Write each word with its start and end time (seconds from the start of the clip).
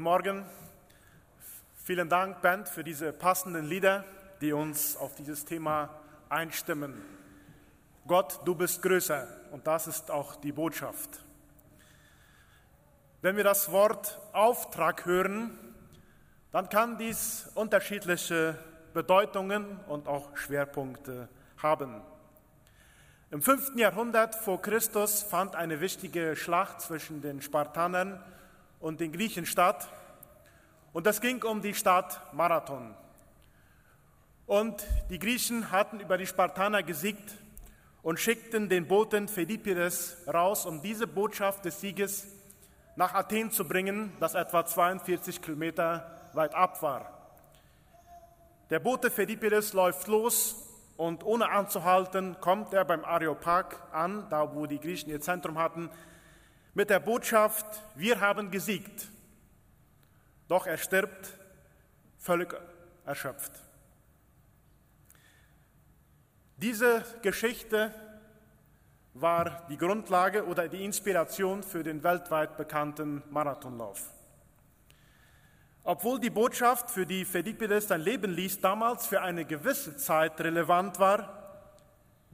Guten 0.00 0.08
Morgen. 0.08 0.44
Vielen 1.84 2.08
Dank, 2.08 2.40
Band, 2.40 2.70
für 2.70 2.82
diese 2.82 3.12
passenden 3.12 3.66
Lieder, 3.66 4.02
die 4.40 4.54
uns 4.54 4.96
auf 4.96 5.14
dieses 5.14 5.44
Thema 5.44 5.90
einstimmen. 6.30 7.02
Gott, 8.06 8.40
du 8.46 8.54
bist 8.54 8.80
größer 8.80 9.28
und 9.50 9.66
das 9.66 9.86
ist 9.86 10.10
auch 10.10 10.36
die 10.36 10.52
Botschaft. 10.52 11.22
Wenn 13.20 13.36
wir 13.36 13.44
das 13.44 13.70
Wort 13.72 14.18
Auftrag 14.32 15.04
hören, 15.04 15.50
dann 16.50 16.70
kann 16.70 16.96
dies 16.96 17.50
unterschiedliche 17.54 18.56
Bedeutungen 18.94 19.80
und 19.86 20.08
auch 20.08 20.34
Schwerpunkte 20.34 21.28
haben. 21.58 22.00
Im 23.30 23.42
5. 23.42 23.76
Jahrhundert 23.76 24.34
vor 24.34 24.62
Christus 24.62 25.22
fand 25.22 25.56
eine 25.56 25.82
wichtige 25.82 26.36
Schlacht 26.36 26.80
zwischen 26.80 27.20
den 27.20 27.42
Spartanern 27.42 28.18
und 28.80 29.00
den 29.00 29.12
Griechen 29.12 29.46
statt. 29.46 29.88
Und 30.92 31.06
es 31.06 31.20
ging 31.20 31.42
um 31.44 31.62
die 31.62 31.74
Stadt 31.74 32.20
Marathon. 32.34 32.94
Und 34.46 34.84
die 35.10 35.18
Griechen 35.18 35.70
hatten 35.70 36.00
über 36.00 36.18
die 36.18 36.26
Spartaner 36.26 36.82
gesiegt 36.82 37.36
und 38.02 38.18
schickten 38.18 38.68
den 38.68 38.88
Boten 38.88 39.28
Philippides 39.28 40.16
raus, 40.26 40.66
um 40.66 40.82
diese 40.82 41.06
Botschaft 41.06 41.64
des 41.64 41.80
Sieges 41.80 42.26
nach 42.96 43.14
Athen 43.14 43.50
zu 43.52 43.68
bringen, 43.68 44.12
das 44.18 44.34
etwa 44.34 44.66
42 44.66 45.40
Kilometer 45.40 46.28
weit 46.32 46.54
ab 46.54 46.82
war. 46.82 47.20
Der 48.70 48.80
Bote 48.80 49.10
Philippides 49.10 49.72
läuft 49.72 50.08
los 50.08 50.56
und 50.96 51.24
ohne 51.24 51.50
anzuhalten 51.50 52.36
kommt 52.40 52.72
er 52.72 52.84
beim 52.84 53.04
Areopag 53.04 53.76
an, 53.92 54.26
da 54.30 54.54
wo 54.54 54.66
die 54.66 54.78
Griechen 54.78 55.10
ihr 55.10 55.20
Zentrum 55.20 55.58
hatten, 55.58 55.90
mit 56.74 56.90
der 56.90 57.00
Botschaft, 57.00 57.66
wir 57.94 58.20
haben 58.20 58.50
gesiegt. 58.50 59.08
Doch 60.48 60.66
er 60.66 60.78
stirbt 60.78 61.36
völlig 62.18 62.54
erschöpft. 63.04 63.52
Diese 66.56 67.04
Geschichte 67.22 67.94
war 69.14 69.66
die 69.68 69.76
Grundlage 69.76 70.46
oder 70.46 70.68
die 70.68 70.84
Inspiration 70.84 71.62
für 71.62 71.82
den 71.82 72.02
weltweit 72.02 72.56
bekannten 72.56 73.22
Marathonlauf. 73.30 74.10
Obwohl 75.82 76.20
die 76.20 76.30
Botschaft, 76.30 76.90
für 76.90 77.06
die 77.06 77.24
Philippides 77.24 77.88
sein 77.88 78.02
Leben 78.02 78.32
ließ, 78.32 78.60
damals 78.60 79.06
für 79.06 79.22
eine 79.22 79.44
gewisse 79.44 79.96
Zeit 79.96 80.40
relevant 80.40 80.98
war, 80.98 81.64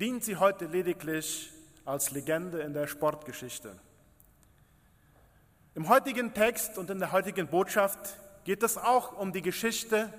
dient 0.00 0.25
sie 0.25 0.37
heute 0.37 0.67
lediglich 0.67 1.53
als 1.84 2.11
Legende 2.11 2.59
in 2.61 2.75
der 2.75 2.89
Sportgeschichte. 2.89 3.78
Im 5.77 5.91
heutigen 5.91 6.32
Text 6.32 6.78
und 6.78 6.88
in 6.88 7.00
der 7.00 7.12
heutigen 7.12 7.48
Botschaft 7.48 8.16
geht 8.44 8.62
es 8.62 8.78
auch 8.78 9.12
um 9.12 9.30
die 9.30 9.42
Geschichte 9.42 10.10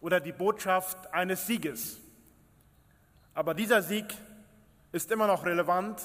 oder 0.00 0.18
die 0.18 0.32
Botschaft 0.32 1.14
eines 1.14 1.46
Sieges. 1.46 1.98
Aber 3.32 3.54
dieser 3.54 3.80
Sieg 3.80 4.12
ist 4.90 5.08
immer 5.12 5.28
noch 5.28 5.46
relevant 5.46 6.02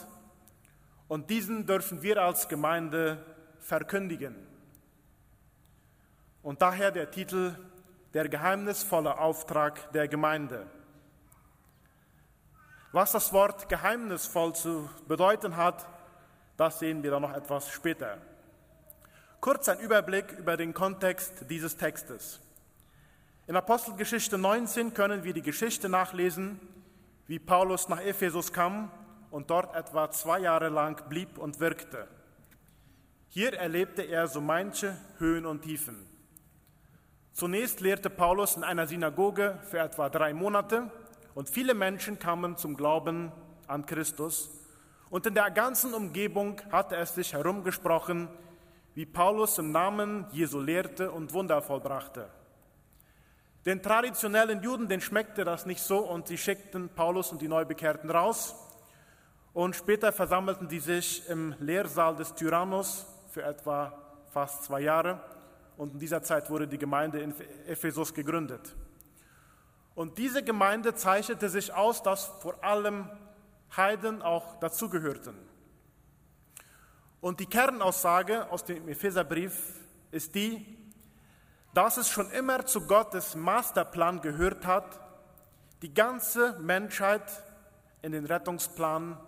und 1.08 1.31
diesen 1.31 1.66
dürfen 1.66 2.03
wir 2.03 2.22
als 2.22 2.48
Gemeinde 2.50 3.25
verkündigen. 3.58 4.36
Und 6.44 6.61
daher 6.61 6.92
der 6.92 7.09
Titel 7.09 7.55
Der 8.14 8.30
geheimnisvolle 8.30 9.17
Auftrag 9.17 9.92
der 9.92 10.08
Gemeinde. 10.08 10.67
Was 12.92 13.14
das 13.14 13.33
Wort 13.33 13.70
geheimnisvoll 13.70 14.53
zu 14.53 14.88
bedeuten 15.08 15.58
hat, 15.58 15.87
das 16.58 16.77
sehen 16.77 17.02
wir 17.02 17.10
dann 17.10 17.23
noch 17.23 17.33
etwas 17.33 17.71
später. 17.71 18.20
Kurz 19.48 19.70
ein 19.70 19.80
Überblick 19.80 20.34
über 20.34 20.58
den 20.58 20.74
Kontext 20.74 21.46
dieses 21.50 21.78
Textes. 21.78 22.42
In 23.48 23.56
Apostelgeschichte 23.56 24.38
19 24.38 24.94
können 24.94 25.24
wir 25.24 25.32
die 25.32 25.42
Geschichte 25.42 25.88
nachlesen, 25.88 26.60
wie 27.28 27.40
Paulus 27.40 27.88
nach 27.88 28.02
Ephesus 28.02 28.52
kam 28.52 28.92
und 29.32 29.50
dort 29.50 29.74
etwa 29.74 30.12
zwei 30.12 30.40
Jahre 30.40 30.68
lang 30.68 31.02
blieb 31.08 31.38
und 31.38 31.62
wirkte. 31.62 32.10
Hier 33.30 33.54
erlebte 33.54 34.02
er 34.02 34.28
so 34.28 34.42
manche 34.42 34.98
Höhen 35.18 35.46
und 35.46 35.62
Tiefen. 35.62 36.06
Zunächst 37.32 37.80
lehrte 37.80 38.10
Paulus 38.10 38.58
in 38.58 38.66
einer 38.66 38.86
Synagoge 38.86 39.60
für 39.62 39.80
etwa 39.80 40.10
drei 40.10 40.34
Monate 40.34 40.92
und 41.36 41.50
viele 41.50 41.74
Menschen 41.74 42.20
kamen 42.20 42.58
zum 42.58 42.76
Glauben 42.76 43.32
an 43.68 43.86
Christus. 43.86 44.50
Und 45.10 45.26
in 45.26 45.36
der 45.36 45.52
ganzen 45.52 45.94
Umgebung 45.94 46.60
hatte 46.70 46.98
es 46.98 47.16
sich 47.16 47.32
herumgesprochen, 47.32 48.28
wie 48.98 49.06
Paulus 49.06 49.60
im 49.60 49.72
Namen 49.72 50.26
Jesu 50.32 50.60
lehrte 50.60 51.12
und 51.12 51.32
Wunder 51.32 51.62
vollbrachte. 51.62 52.28
Den 53.64 53.84
traditionellen 53.84 54.64
Juden, 54.64 54.88
den 54.88 55.02
schmeckte 55.02 55.44
das 55.44 55.68
nicht 55.68 55.84
so 55.84 56.00
und 56.00 56.28
sie 56.28 56.38
schickten 56.40 56.90
Paulus 56.90 57.32
und 57.32 57.40
die 57.40 57.48
Neubekehrten 57.48 58.10
raus. 58.10 58.56
Und 59.54 59.76
später 59.76 60.12
versammelten 60.12 60.68
sie 60.68 60.80
sich 60.80 61.30
im 61.30 61.54
Lehrsaal 61.60 62.16
des 62.16 62.34
Tyrannus 62.34 63.06
für 63.30 63.44
etwa 63.44 63.94
fast 64.34 64.64
zwei 64.64 64.80
Jahre 64.82 65.22
und 65.78 65.94
in 65.94 66.00
dieser 66.00 66.24
Zeit 66.24 66.50
wurde 66.50 66.68
die 66.68 66.80
Gemeinde 66.80 67.20
in 67.20 67.36
Ephesus 67.68 68.12
gegründet. 68.12 68.76
Und 69.94 70.18
diese 70.18 70.42
Gemeinde 70.42 70.96
zeichnete 70.96 71.50
sich 71.50 71.72
aus, 71.72 72.02
dass 72.02 72.26
vor 72.42 72.64
allem 72.64 73.08
Heiden 73.76 74.24
auch 74.24 74.60
dazugehörten. 74.60 75.47
Und 77.27 77.42
die 77.42 77.45
Kernaussage 77.45 78.49
aus 78.52 78.64
dem 78.64 78.88
Epheserbrief 78.88 79.82
ist 80.11 80.33
die, 80.33 80.65
dass 81.73 81.98
es 81.98 82.10
schon 82.10 82.32
immer 82.32 82.65
zu 82.65 82.88
Gottes 82.88 83.36
Masterplan 83.36 84.21
gehört 84.21 84.65
hat, 84.65 85.02
die 85.82 85.93
ganze 85.93 86.58
Menschheit 86.60 87.30
in 88.02 88.14
den 88.14 88.26
Rettungsplan 88.26 89.20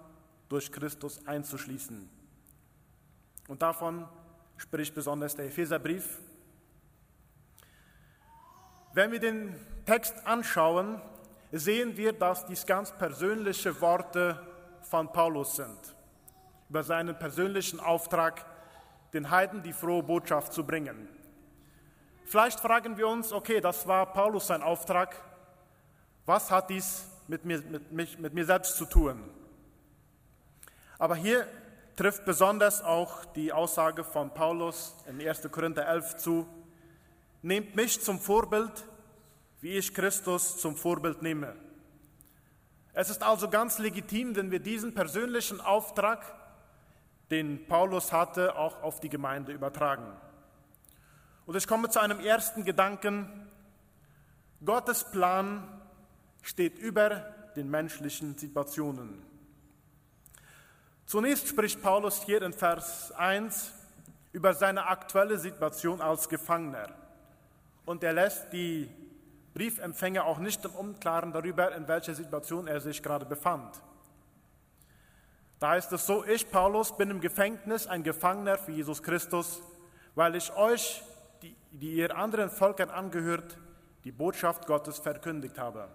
durch 0.47 0.71
Christus 0.71 1.27
einzuschließen. 1.27 2.09
Und 3.49 3.61
davon 3.61 4.07
spricht 4.55 4.95
besonders 4.95 5.35
der 5.35 5.47
Epheserbrief. 5.47 6.19
Wenn 8.93 9.11
wir 9.11 9.19
den 9.19 9.59
Text 9.85 10.25
anschauen, 10.25 11.01
sehen 11.51 11.97
wir, 11.97 12.13
dass 12.13 12.45
dies 12.45 12.65
ganz 12.65 12.93
persönliche 12.93 13.81
Worte 13.81 14.41
von 14.83 15.11
Paulus 15.11 15.57
sind, 15.57 15.98
über 16.69 16.84
seinen 16.84 17.18
persönlichen 17.18 17.80
Auftrag, 17.80 18.46
den 19.13 19.30
Heiden 19.30 19.63
die 19.63 19.74
frohe 19.74 20.03
Botschaft 20.03 20.53
zu 20.53 20.66
bringen. 20.66 21.09
Vielleicht 22.25 22.59
fragen 22.59 22.97
wir 22.97 23.07
uns, 23.07 23.34
okay, 23.34 23.59
das 23.59 23.88
war 23.88 24.13
Paulus 24.13 24.47
sein 24.47 24.62
Auftrag, 24.62 25.16
was 26.25 26.52
hat 26.52 26.69
dies 26.69 27.07
mit 27.28 27.44
mir, 27.44 27.59
mit, 27.62 27.91
mich, 27.91 28.19
mit 28.19 28.34
mir 28.34 28.46
selbst 28.46 28.78
zu 28.78 28.85
tun? 28.85 29.24
Aber 31.00 31.16
hier 31.16 31.47
trifft 31.96 32.24
besonders 32.24 32.84
auch 32.84 33.25
die 33.25 33.51
Aussage 33.51 34.03
von 34.03 34.34
Paulus 34.34 34.96
in 35.07 35.19
1. 35.19 35.50
Korinther 35.51 35.88
11 35.88 36.18
zu, 36.18 36.47
Nehmt 37.41 37.74
mich 37.75 38.01
zum 38.01 38.19
Vorbild, 38.19 38.86
wie 39.62 39.78
ich 39.78 39.94
Christus 39.94 40.57
zum 40.57 40.75
Vorbild 40.75 41.22
nehme. 41.22 41.56
Es 42.91 43.09
ist 43.09 43.24
also 43.24 43.50
ganz 43.50 43.80
legitim, 43.80 44.36
wenn 44.36 44.51
wir 44.51 44.59
diesen 44.59 44.94
persönlichen 44.94 45.62
Auftrag, 45.62 46.36
den 47.31 47.66
Paulus 47.67 48.12
hatte, 48.12 48.56
auch 48.57 48.81
auf 48.81 49.00
die 49.00 49.09
Gemeinde 49.09 49.51
übertragen. 49.51 50.12
Und 51.45 51.56
ich 51.56 51.67
komme 51.67 51.90
zu 51.90 52.00
einem 52.00 52.19
ersten 52.19 52.63
Gedanken. 52.63 53.47
Gottes 54.63 55.09
Plan 55.12 55.68
steht 56.42 56.77
über 56.77 57.36
den 57.56 57.69
menschlichen 57.69 58.38
Situationen. 58.38 59.21
Zunächst 61.06 61.48
spricht 61.48 61.81
Paulus 61.81 62.21
hier 62.24 62.42
in 62.42 62.53
Vers 62.53 63.12
1 63.13 63.74
über 64.31 64.53
seine 64.53 64.86
aktuelle 64.86 65.38
Situation 65.38 66.01
als 66.01 66.30
Gefangener 66.30 66.89
und 67.89 68.03
er 68.03 68.13
lässt 68.13 68.53
die 68.53 68.88
Briefempfänger 69.56 70.24
auch 70.24 70.38
nicht 70.38 70.63
im 70.63 70.75
Unklaren 70.75 71.33
darüber, 71.33 71.75
in 71.75 71.88
welcher 71.88 72.13
Situation 72.13 72.68
er 72.68 72.80
sich 72.80 73.01
gerade 73.01 73.25
befand. 73.25 73.81
Da 75.59 75.71
heißt 75.71 75.91
es 75.91 76.06
so, 76.06 76.23
ich, 76.25 76.50
Paulus, 76.50 76.95
bin 76.95 77.09
im 77.09 77.19
Gefängnis 77.19 77.85
ein 77.85 78.03
Gefangener 78.03 78.57
für 78.57 78.71
Jesus 78.71 79.03
Christus, 79.03 79.61
weil 80.15 80.35
ich 80.35 80.53
euch, 80.53 81.03
die, 81.41 81.56
die 81.71 81.95
ihr 81.95 82.15
anderen 82.15 82.50
Völkern 82.50 82.89
angehört, 82.89 83.57
die 84.06 84.11
Botschaft 84.11 84.67
Gottes 84.67 85.00
verkündigt 85.00 85.57
habe. 85.57 85.89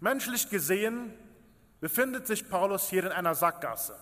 Menschlich 0.00 0.48
gesehen 0.50 1.14
befindet 1.80 2.26
sich 2.26 2.48
Paulus 2.48 2.88
hier 2.88 3.04
in 3.04 3.12
einer 3.12 3.34
Sackgasse. 3.36 3.96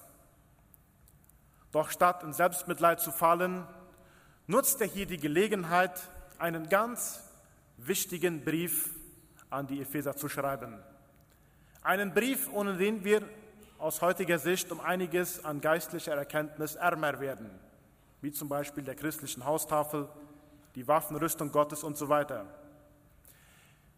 Doch 1.71 1.91
statt 1.91 2.23
in 2.23 2.33
Selbstmitleid 2.33 3.01
zu 3.01 3.13
fallen, 3.13 3.67
nutzt 4.47 4.81
er 4.81 4.87
hier 4.87 5.05
die 5.05 5.19
Gelegenheit, 5.19 6.01
einen 6.39 6.69
ganz 6.71 7.21
wichtigen 7.77 8.43
Brief 8.43 8.91
an 9.51 9.67
die 9.67 9.83
Epheser 9.83 10.17
zu 10.17 10.29
schreiben. 10.29 10.79
Einen 11.83 12.15
Brief, 12.15 12.49
ohne 12.53 12.77
den 12.77 13.05
wir 13.05 13.23
aus 13.79 14.03
heutiger 14.03 14.39
Sicht 14.39 14.73
um 14.73 14.81
einiges 14.81 15.45
an 15.45 15.61
geistlicher 15.61 16.15
Erkenntnis 16.15 16.75
ärmer 16.75 17.21
werden. 17.21 17.51
wie 18.21 18.33
zum 18.33 18.49
Beispiel 18.49 18.83
der 18.83 18.97
christlichen 18.97 19.45
Haustafel, 19.45 20.09
die 20.75 20.89
Waffenrüstung 20.89 21.53
Gottes 21.53 21.85
und 21.85 21.97
so 21.97 22.09
weiter. 22.09 22.47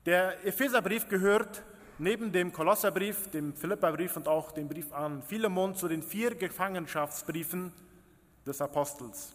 Der 0.04 0.44
Epheserbrief 0.44 1.08
gehört 1.08 1.62
neben 1.98 2.32
dem 2.32 2.52
Kolosserbrief, 2.52 3.30
dem 3.30 3.54
Philipperbrief 3.54 4.16
und 4.16 4.28
auch 4.28 4.52
dem 4.52 4.68
Brief 4.68 4.92
an 4.92 5.22
Philemon 5.22 5.74
zu 5.74 5.88
den 5.88 6.02
vier 6.02 6.34
Gefangenschaftsbriefen 6.34 7.72
des 8.46 8.60
Apostels. 8.60 9.34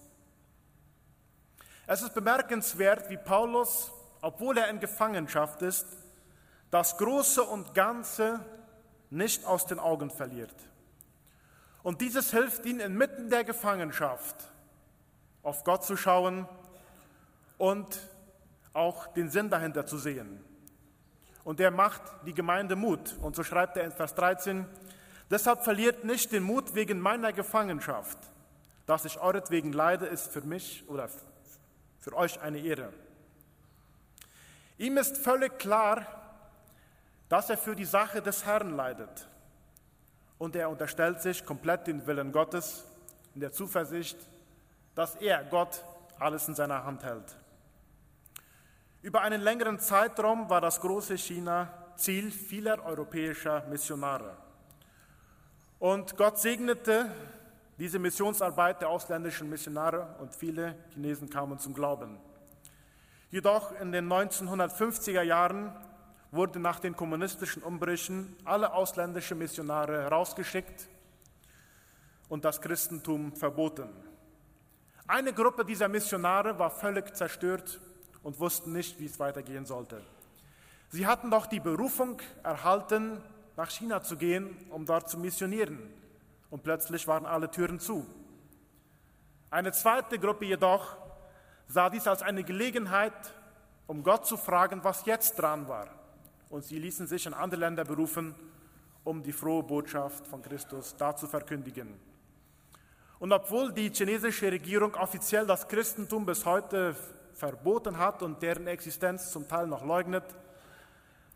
Es 1.87 2.01
ist 2.01 2.13
bemerkenswert, 2.13 3.09
wie 3.09 3.17
Paulus, 3.17 3.91
obwohl 4.21 4.57
er 4.57 4.69
in 4.69 4.79
Gefangenschaft 4.79 5.61
ist, 5.61 5.85
das 6.71 6.97
Große 6.97 7.43
und 7.43 7.75
Ganze 7.75 8.39
nicht 9.09 9.45
aus 9.45 9.65
den 9.65 9.79
Augen 9.79 10.09
verliert. 10.09 10.55
Und 11.83 12.01
dieses 12.01 12.31
hilft 12.31 12.65
ihm 12.65 12.79
inmitten 12.79 13.29
der 13.29 13.43
Gefangenschaft 13.43 14.35
auf 15.43 15.63
Gott 15.63 15.83
zu 15.85 15.95
schauen 15.95 16.47
und 17.57 17.99
auch 18.73 19.07
den 19.07 19.29
Sinn 19.29 19.49
dahinter 19.49 19.85
zu 19.85 19.97
sehen. 19.97 20.43
Und 21.43 21.59
er 21.59 21.69
macht 21.69 22.01
die 22.25 22.33
Gemeinde 22.33 22.75
Mut. 22.75 23.15
Und 23.21 23.35
so 23.35 23.43
schreibt 23.43 23.77
er 23.77 23.83
in 23.83 23.91
Vers 23.91 24.15
13, 24.15 24.65
deshalb 25.29 25.63
verliert 25.63 26.03
nicht 26.03 26.31
den 26.31 26.43
Mut 26.43 26.73
wegen 26.73 26.99
meiner 26.99 27.31
Gefangenschaft. 27.31 28.17
Dass 28.87 29.05
ich 29.05 29.19
euretwegen 29.19 29.71
leide, 29.71 30.07
ist 30.07 30.31
für 30.31 30.41
mich 30.41 30.83
oder 30.87 31.07
für 31.99 32.13
euch 32.13 32.41
eine 32.41 32.59
Ehre. 32.59 32.91
Ihm 34.77 34.97
ist 34.97 35.17
völlig 35.17 35.57
klar, 35.59 36.24
dass 37.29 37.49
er 37.49 37.57
für 37.57 37.75
die 37.75 37.85
Sache 37.85 38.21
des 38.21 38.45
Herrn 38.45 38.75
leidet. 38.75 39.27
Und 40.37 40.55
er 40.55 40.69
unterstellt 40.69 41.21
sich 41.21 41.45
komplett 41.45 41.87
den 41.87 42.05
Willen 42.05 42.31
Gottes 42.31 42.85
in 43.33 43.41
der 43.41 43.51
Zuversicht, 43.51 44.17
dass 44.93 45.15
er, 45.15 45.43
Gott, 45.45 45.83
alles 46.19 46.47
in 46.47 46.55
seiner 46.55 46.83
Hand 46.83 47.03
hält. 47.03 47.37
Über 49.01 49.21
einen 49.21 49.41
längeren 49.41 49.79
Zeitraum 49.79 50.49
war 50.49 50.61
das 50.61 50.81
große 50.81 51.17
China 51.17 51.71
Ziel 51.95 52.31
vieler 52.31 52.83
europäischer 52.83 53.63
Missionare. 53.69 54.35
Und 55.79 56.17
Gott 56.17 56.39
segnete 56.39 57.11
diese 57.77 57.99
Missionsarbeit 57.99 58.81
der 58.81 58.89
ausländischen 58.89 59.49
Missionare 59.49 60.15
und 60.19 60.33
viele 60.33 60.75
Chinesen 60.93 61.29
kamen 61.29 61.59
zum 61.59 61.73
Glauben. 61.73 62.17
Jedoch 63.29 63.79
in 63.79 63.91
den 63.91 64.11
1950er 64.11 65.21
Jahren 65.21 65.73
wurden 66.31 66.61
nach 66.61 66.79
den 66.79 66.95
kommunistischen 66.95 67.63
Umbrüchen 67.63 68.35
alle 68.43 68.73
ausländischen 68.73 69.37
Missionare 69.37 70.03
herausgeschickt 70.03 70.87
und 72.29 72.45
das 72.45 72.61
Christentum 72.61 73.33
verboten. 73.35 73.89
Eine 75.07 75.33
Gruppe 75.33 75.63
dieser 75.63 75.87
Missionare 75.87 76.57
war 76.57 76.71
völlig 76.71 77.15
zerstört 77.15 77.79
und 78.23 78.39
wussten 78.39 78.73
nicht, 78.73 78.99
wie 78.99 79.05
es 79.05 79.19
weitergehen 79.19 79.65
sollte. 79.65 80.01
Sie 80.89 81.05
hatten 81.05 81.29
doch 81.29 81.45
die 81.45 81.59
Berufung 81.59 82.21
erhalten, 82.43 83.21
nach 83.55 83.69
China 83.69 84.01
zu 84.01 84.17
gehen, 84.17 84.57
um 84.69 84.85
dort 84.85 85.09
zu 85.09 85.17
missionieren. 85.19 85.79
Und 86.49 86.63
plötzlich 86.63 87.07
waren 87.07 87.25
alle 87.25 87.51
Türen 87.51 87.79
zu. 87.79 88.05
Eine 89.49 89.71
zweite 89.71 90.19
Gruppe 90.19 90.45
jedoch 90.45 90.97
sah 91.67 91.89
dies 91.89 92.07
als 92.07 92.21
eine 92.21 92.43
Gelegenheit, 92.43 93.13
um 93.87 94.03
Gott 94.03 94.25
zu 94.25 94.37
fragen, 94.37 94.83
was 94.83 95.05
jetzt 95.05 95.35
dran 95.35 95.67
war. 95.67 95.87
Und 96.55 96.63
sie 96.63 96.79
ließen 96.79 97.05
sich 97.05 97.25
in 97.25 97.33
andere 97.33 97.59
Länder 97.59 97.83
berufen, 97.83 98.33
um 99.03 99.21
die 99.21 99.33
frohe 99.33 99.61
Botschaft 99.61 100.25
von 100.25 100.41
Christus 100.41 100.95
da 100.95 101.13
zu 101.13 101.27
verkündigen. 101.27 101.99
Und 103.19 103.33
obwohl 103.33 103.73
die 103.73 103.89
chinesische 103.89 104.49
Regierung 104.49 104.95
offiziell 104.95 105.45
das 105.45 105.67
Christentum 105.67 106.25
bis 106.25 106.45
heute 106.45 106.95
verboten 107.33 107.97
hat 107.97 108.23
und 108.23 108.41
deren 108.41 108.67
Existenz 108.67 109.31
zum 109.31 109.49
Teil 109.49 109.67
noch 109.67 109.83
leugnet, 109.83 110.23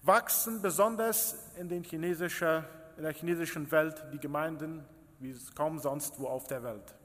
wachsen 0.03 0.61
besonders 0.61 1.35
in, 1.57 1.67
den 1.67 1.83
chinesischer, 1.83 2.63
in 2.95 3.03
der 3.03 3.11
chinesischen 3.11 3.69
Welt 3.73 4.01
die 4.13 4.19
Gemeinden 4.19 4.85
wie 5.19 5.31
es 5.31 5.53
kaum 5.53 5.79
sonst 5.79 6.17
wo 6.17 6.27
auf 6.27 6.47
der 6.47 6.63
Welt. 6.63 6.95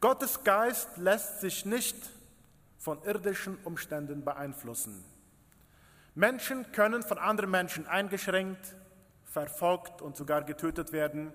Gottes 0.00 0.42
Geist 0.42 0.96
lässt 0.96 1.40
sich 1.40 1.64
nicht 1.64 2.10
von 2.78 3.00
irdischen 3.04 3.58
Umständen 3.62 4.24
beeinflussen. 4.24 5.11
Menschen 6.14 6.70
können 6.72 7.02
von 7.02 7.18
anderen 7.18 7.50
Menschen 7.50 7.86
eingeschränkt, 7.86 8.76
verfolgt 9.24 10.02
und 10.02 10.16
sogar 10.16 10.42
getötet 10.42 10.92
werden. 10.92 11.32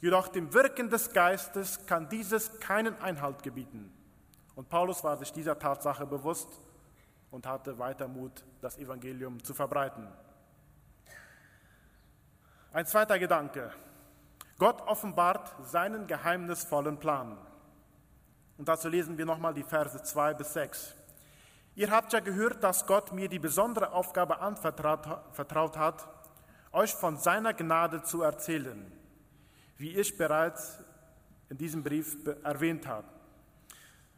Jedoch 0.00 0.28
dem 0.28 0.52
Wirken 0.52 0.90
des 0.90 1.12
Geistes 1.12 1.86
kann 1.86 2.08
dieses 2.08 2.60
keinen 2.60 3.00
Einhalt 3.00 3.42
gebieten. 3.42 3.92
Und 4.54 4.68
Paulus 4.68 5.02
war 5.02 5.16
sich 5.16 5.32
dieser 5.32 5.58
Tatsache 5.58 6.06
bewusst 6.06 6.48
und 7.30 7.46
hatte 7.46 7.78
weiter 7.78 8.08
Mut, 8.08 8.44
das 8.60 8.76
Evangelium 8.76 9.42
zu 9.42 9.54
verbreiten. 9.54 10.06
Ein 12.74 12.86
zweiter 12.86 13.18
Gedanke. 13.18 13.72
Gott 14.58 14.82
offenbart 14.82 15.54
seinen 15.64 16.06
geheimnisvollen 16.06 16.98
Plan. 16.98 17.38
Und 18.58 18.68
dazu 18.68 18.88
lesen 18.88 19.16
wir 19.16 19.24
nochmal 19.24 19.54
die 19.54 19.62
Verse 19.62 20.02
2 20.02 20.34
bis 20.34 20.52
6. 20.52 20.94
Ihr 21.74 21.90
habt 21.90 22.12
ja 22.12 22.20
gehört, 22.20 22.62
dass 22.62 22.86
Gott 22.86 23.12
mir 23.12 23.28
die 23.28 23.38
besondere 23.38 23.92
Aufgabe 23.92 24.40
anvertraut 24.40 25.76
hat, 25.78 26.08
euch 26.70 26.92
von 26.94 27.16
seiner 27.16 27.54
Gnade 27.54 28.02
zu 28.02 28.22
erzählen, 28.22 28.92
wie 29.78 29.96
ich 29.96 30.18
bereits 30.18 30.78
in 31.48 31.56
diesem 31.56 31.82
Brief 31.82 32.16
erwähnt 32.42 32.86
habe. 32.86 33.08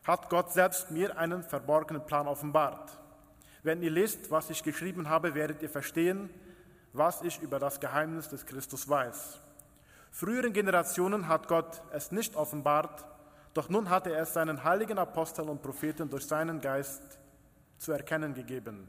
Hat 0.04 0.30
Gott 0.30 0.52
selbst 0.52 0.90
mir 0.90 1.16
einen 1.16 1.44
verborgenen 1.44 2.04
Plan 2.04 2.26
offenbart. 2.26 2.98
Wenn 3.62 3.82
ihr 3.82 3.90
lest, 3.90 4.30
was 4.30 4.50
ich 4.50 4.62
geschrieben 4.62 5.08
habe, 5.08 5.34
werdet 5.34 5.62
ihr 5.62 5.70
verstehen, 5.70 6.30
was 6.92 7.22
ich 7.22 7.40
über 7.40 7.58
das 7.58 7.80
Geheimnis 7.80 8.28
des 8.28 8.46
Christus 8.46 8.88
weiß. 8.88 9.40
Früheren 10.10 10.52
Generationen 10.52 11.28
hat 11.28 11.48
Gott 11.48 11.82
es 11.92 12.12
nicht 12.12 12.36
offenbart, 12.36 13.04
doch 13.52 13.68
nun 13.68 13.90
hat 13.90 14.06
er 14.06 14.18
es 14.18 14.32
seinen 14.32 14.64
heiligen 14.64 14.98
Aposteln 14.98 15.48
und 15.48 15.62
Propheten 15.62 16.10
durch 16.10 16.26
seinen 16.26 16.60
Geist 16.60 17.18
zu 17.84 17.92
erkennen 17.92 18.34
gegeben. 18.34 18.88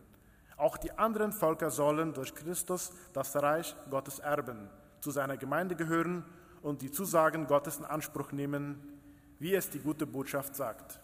Auch 0.57 0.77
die 0.77 0.91
anderen 0.97 1.33
Völker 1.33 1.69
sollen 1.69 2.13
durch 2.13 2.33
Christus 2.33 2.93
das 3.13 3.35
Reich 3.35 3.75
Gottes 3.89 4.19
erben, 4.19 4.69
zu 5.01 5.11
seiner 5.11 5.35
Gemeinde 5.35 5.75
gehören 5.75 6.23
und 6.61 6.81
die 6.81 6.91
Zusagen 6.91 7.45
Gottes 7.45 7.77
in 7.77 7.85
Anspruch 7.85 8.31
nehmen, 8.31 8.81
wie 9.37 9.53
es 9.53 9.69
die 9.69 9.79
gute 9.79 10.07
Botschaft 10.07 10.55
sagt. 10.55 10.99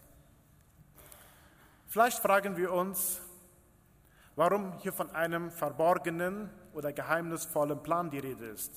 Vielleicht 1.86 2.18
fragen 2.18 2.56
wir 2.56 2.72
uns, 2.72 3.20
warum 4.36 4.72
hier 4.78 4.94
von 4.94 5.10
einem 5.10 5.50
verborgenen 5.50 6.48
oder 6.72 6.92
geheimnisvollen 6.94 7.82
Plan 7.82 8.10
die 8.10 8.18
Rede 8.18 8.46
ist. 8.46 8.72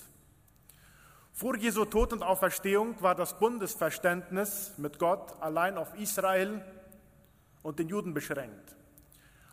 Vor 1.31 1.55
Jesu 1.55 1.85
Tod 1.85 2.11
und 2.11 2.21
Auferstehung 2.21 3.01
war 3.01 3.15
das 3.15 3.39
Bundesverständnis 3.39 4.73
mit 4.77 4.99
Gott 4.99 5.41
allein 5.41 5.77
auf 5.77 5.97
Israel 5.97 6.63
und 7.63 7.79
den 7.79 7.87
Juden 7.87 8.13
beschränkt. 8.13 8.75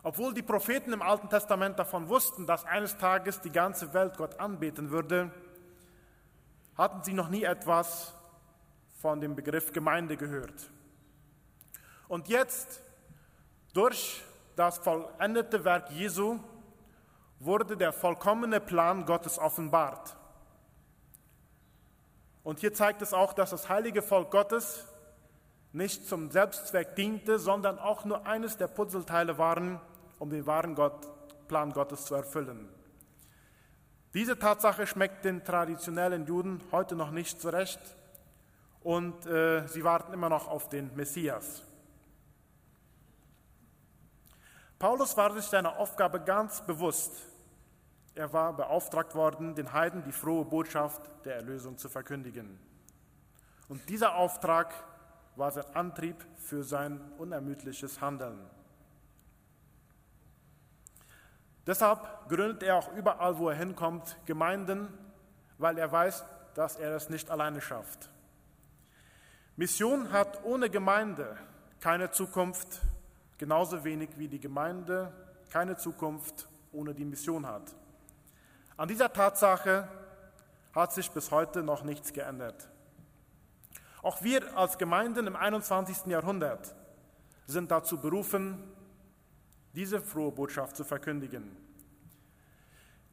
Obwohl 0.05 0.33
die 0.33 0.41
Propheten 0.41 0.91
im 0.91 1.01
Alten 1.01 1.29
Testament 1.29 1.79
davon 1.79 2.09
wussten, 2.09 2.45
dass 2.45 2.65
eines 2.65 2.97
Tages 2.97 3.39
die 3.39 3.51
ganze 3.51 3.93
Welt 3.93 4.17
Gott 4.17 4.37
anbeten 4.37 4.91
würde, 4.91 5.31
hatten 6.77 7.01
sie 7.03 7.13
noch 7.13 7.29
nie 7.29 7.43
etwas 7.43 8.13
von 9.01 9.21
dem 9.21 9.35
Begriff 9.35 9.71
Gemeinde 9.71 10.17
gehört. 10.17 10.69
Und 12.09 12.27
jetzt, 12.27 12.81
durch 13.73 14.21
das 14.57 14.77
vollendete 14.77 15.63
Werk 15.63 15.89
Jesu, 15.91 16.39
wurde 17.39 17.77
der 17.77 17.93
vollkommene 17.93 18.59
Plan 18.59 19.05
Gottes 19.05 19.39
offenbart. 19.39 20.17
Und 22.43 22.59
hier 22.59 22.73
zeigt 22.73 23.01
es 23.01 23.13
auch, 23.13 23.31
dass 23.31 23.51
das 23.51 23.69
heilige 23.69 24.01
Volk 24.01 24.31
Gottes 24.31 24.85
nicht 25.71 26.07
zum 26.07 26.29
Selbstzweck 26.29 26.95
diente, 26.95 27.39
sondern 27.39 27.79
auch 27.79 28.03
nur 28.03 28.27
eines 28.27 28.57
der 28.57 28.67
Puzzleteile 28.67 29.37
waren, 29.37 29.79
um 30.23 30.29
den 30.29 30.47
wahren 30.47 30.73
Gott, 30.73 31.05
Plan 31.49 31.73
Gottes 31.73 32.05
zu 32.05 32.15
erfüllen. 32.15 32.69
Diese 34.13 34.39
Tatsache 34.39 34.87
schmeckt 34.87 35.25
den 35.25 35.43
traditionellen 35.43 36.25
Juden 36.25 36.61
heute 36.71 36.95
noch 36.95 37.11
nicht 37.11 37.41
zurecht 37.41 37.81
und 38.83 39.25
äh, 39.25 39.67
sie 39.67 39.83
warten 39.83 40.13
immer 40.13 40.29
noch 40.29 40.47
auf 40.47 40.69
den 40.69 40.95
Messias. 40.95 41.61
Paulus 44.79 45.17
war 45.17 45.33
sich 45.33 45.43
seiner 45.43 45.77
Aufgabe 45.77 46.21
ganz 46.21 46.65
bewusst. 46.65 47.11
Er 48.15 48.31
war 48.31 48.53
beauftragt 48.53 49.15
worden, 49.15 49.55
den 49.55 49.73
Heiden 49.73 50.03
die 50.05 50.13
frohe 50.13 50.45
Botschaft 50.45 51.01
der 51.25 51.35
Erlösung 51.35 51.77
zu 51.77 51.89
verkündigen. 51.89 52.57
Und 53.67 53.89
dieser 53.89 54.15
Auftrag 54.15 54.73
war 55.35 55.51
sein 55.51 55.65
Antrieb 55.73 56.15
für 56.37 56.63
sein 56.63 57.01
unermüdliches 57.17 57.99
Handeln. 57.99 58.52
Deshalb 61.65 62.27
gründet 62.27 62.63
er 62.63 62.75
auch 62.75 62.91
überall, 62.93 63.37
wo 63.37 63.49
er 63.49 63.55
hinkommt, 63.55 64.17
Gemeinden, 64.25 64.87
weil 65.57 65.77
er 65.77 65.91
weiß, 65.91 66.25
dass 66.55 66.75
er 66.75 66.95
es 66.95 67.09
nicht 67.09 67.29
alleine 67.29 67.61
schafft. 67.61 68.09
Mission 69.55 70.11
hat 70.11 70.43
ohne 70.43 70.69
Gemeinde 70.69 71.37
keine 71.79 72.11
Zukunft, 72.11 72.81
genauso 73.37 73.83
wenig 73.83 74.09
wie 74.17 74.27
die 74.27 74.39
Gemeinde 74.39 75.13
keine 75.51 75.77
Zukunft 75.77 76.47
ohne 76.71 76.93
die 76.93 77.05
Mission 77.05 77.45
hat. 77.45 77.75
An 78.75 78.87
dieser 78.87 79.13
Tatsache 79.13 79.87
hat 80.73 80.91
sich 80.91 81.11
bis 81.11 81.29
heute 81.29 81.61
noch 81.61 81.83
nichts 81.83 82.11
geändert. 82.11 82.67
Auch 84.01 84.23
wir 84.23 84.57
als 84.57 84.77
Gemeinden 84.77 85.27
im 85.27 85.35
21. 85.35 86.07
Jahrhundert 86.07 86.75
sind 87.45 87.71
dazu 87.71 88.01
berufen, 88.01 88.61
diese 89.73 90.01
frohe 90.01 90.31
Botschaft 90.31 90.75
zu 90.75 90.83
verkündigen. 90.83 91.55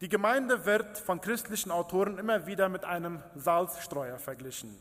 Die 0.01 0.09
Gemeinde 0.09 0.65
wird 0.65 0.99
von 0.99 1.21
christlichen 1.21 1.71
Autoren 1.71 2.19
immer 2.19 2.47
wieder 2.47 2.69
mit 2.69 2.85
einem 2.85 3.23
Salzstreuer 3.35 4.19
verglichen. 4.19 4.79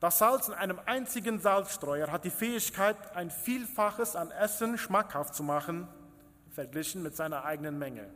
Das 0.00 0.18
Salz 0.18 0.48
in 0.48 0.54
einem 0.54 0.80
einzigen 0.86 1.38
Salzstreuer 1.38 2.10
hat 2.10 2.24
die 2.24 2.30
Fähigkeit, 2.30 2.96
ein 3.14 3.30
Vielfaches 3.30 4.16
an 4.16 4.30
Essen 4.30 4.78
schmackhaft 4.78 5.34
zu 5.34 5.42
machen, 5.42 5.86
verglichen 6.48 7.02
mit 7.02 7.14
seiner 7.14 7.44
eigenen 7.44 7.78
Menge. 7.78 8.10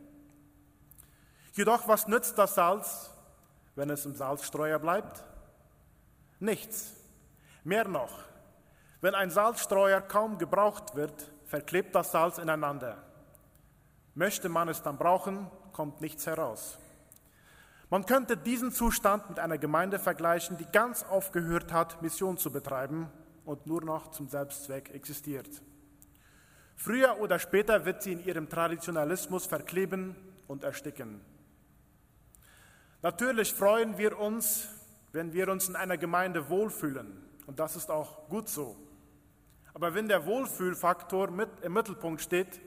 Jedoch, 1.52 1.87
was 1.87 2.09
nützt 2.09 2.38
das 2.38 2.54
Salz, 2.54 3.11
wenn 3.76 3.90
es 3.90 4.06
im 4.06 4.14
Salzstreuer 4.14 4.78
bleibt? 4.78 5.23
Nichts. 6.40 6.94
Mehr 7.62 7.87
noch, 7.87 8.18
wenn 9.00 9.14
ein 9.14 9.30
Salzstreuer 9.30 10.00
kaum 10.00 10.38
gebraucht 10.38 10.97
wird, 10.97 11.30
verklebt 11.54 11.94
das 11.94 12.11
Salz 12.11 12.38
ineinander. 12.38 13.00
Möchte 14.16 14.49
man 14.49 14.68
es 14.68 14.82
dann 14.82 14.99
brauchen, 14.99 15.46
kommt 15.73 16.00
nichts 16.00 16.26
heraus. 16.26 16.80
Man 17.90 18.06
könnte 18.06 18.37
diesen 18.37 18.73
Zustand 18.73 19.28
mit 19.28 19.38
einer 19.38 19.56
Gemeinde 19.56 20.00
vergleichen, 20.00 20.58
die 20.58 20.66
ganz 20.73 21.04
aufgehört 21.04 21.73
hat, 21.73 22.02
Mission 22.02 22.38
zu 22.38 22.50
betreiben 22.50 23.08
und 23.44 23.68
nur 23.68 23.84
noch 23.84 24.11
zum 24.11 24.26
Selbstzweck 24.26 24.90
existiert. 24.92 25.62
Früher 26.75 27.20
oder 27.20 27.38
später 27.38 27.84
wird 27.84 28.02
sie 28.02 28.14
in 28.14 28.25
ihrem 28.25 28.49
Traditionalismus 28.49 29.46
verkleben 29.46 30.16
und 30.49 30.64
ersticken. 30.64 31.20
Natürlich 33.00 33.54
freuen 33.54 33.96
wir 33.96 34.18
uns, 34.18 34.66
wenn 35.12 35.32
wir 35.32 35.46
uns 35.46 35.68
in 35.68 35.76
einer 35.76 35.99
Gemeinde 35.99 36.49
wohlfühlen. 36.49 37.12
Und 37.46 37.61
das 37.61 37.76
ist 37.76 37.92
auch 37.92 38.28
gut 38.28 38.49
so. 38.49 38.76
Aber 39.75 39.93
wenn 39.93 40.07
der 40.07 40.25
Wohlfühlfaktor 40.25 41.31
mit 41.31 41.49
im 41.62 41.73
Mittelpunkt 41.73 42.23
steht 42.23 42.61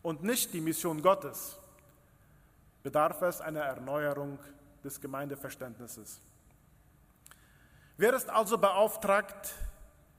und 0.00 0.22
nicht 0.22 0.52
die 0.52 0.60
Mission 0.60 1.02
Gottes, 1.02 1.58
bedarf 2.84 3.20
es 3.22 3.40
einer 3.40 3.62
Erneuerung 3.62 4.38
des 4.84 5.00
Gemeindeverständnisses. 5.00 6.20
Wer 7.96 8.14
ist 8.14 8.30
also 8.30 8.58
beauftragt, 8.58 9.54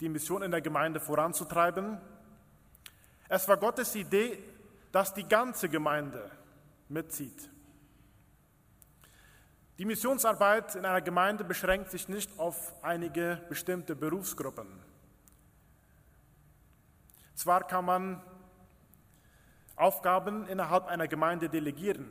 die 0.02 0.10
Mission 0.10 0.42
in 0.42 0.52
der 0.52 0.62
Gemeinde 0.62 1.00
voranzutreiben? 1.00 1.98
Es 3.30 3.48
war 3.48 3.58
Gottes 3.58 3.96
Idee, 3.96 4.38
dass 4.92 5.14
die 5.14 5.28
ganze 5.28 5.70
Gemeinde 5.70 6.30
mitzieht. 6.90 7.50
Die 9.78 9.86
Missionsarbeit 9.86 10.76
in 10.76 10.86
einer 10.86 11.02
Gemeinde 11.02 11.44
beschränkt 11.44 11.92
sich 11.92 12.08
nicht 12.08 12.38
auf 12.40 12.74
einige 12.82 13.42
bestimmte 13.50 13.96
Berufsgruppen. 13.96 14.68
Zwar 17.36 17.68
kann 17.68 17.86
man 17.86 18.22
Aufgaben 19.76 20.48
innerhalb 20.48 20.88
einer 20.88 21.08
Gemeinde 21.08 21.50
delegieren, 21.50 22.10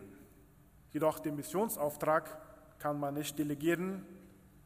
jedoch 0.92 1.18
den 1.18 1.34
Missionsauftrag 1.34 2.38
kann 2.78 3.00
man 3.00 3.14
nicht 3.14 3.38
delegieren, 3.38 4.04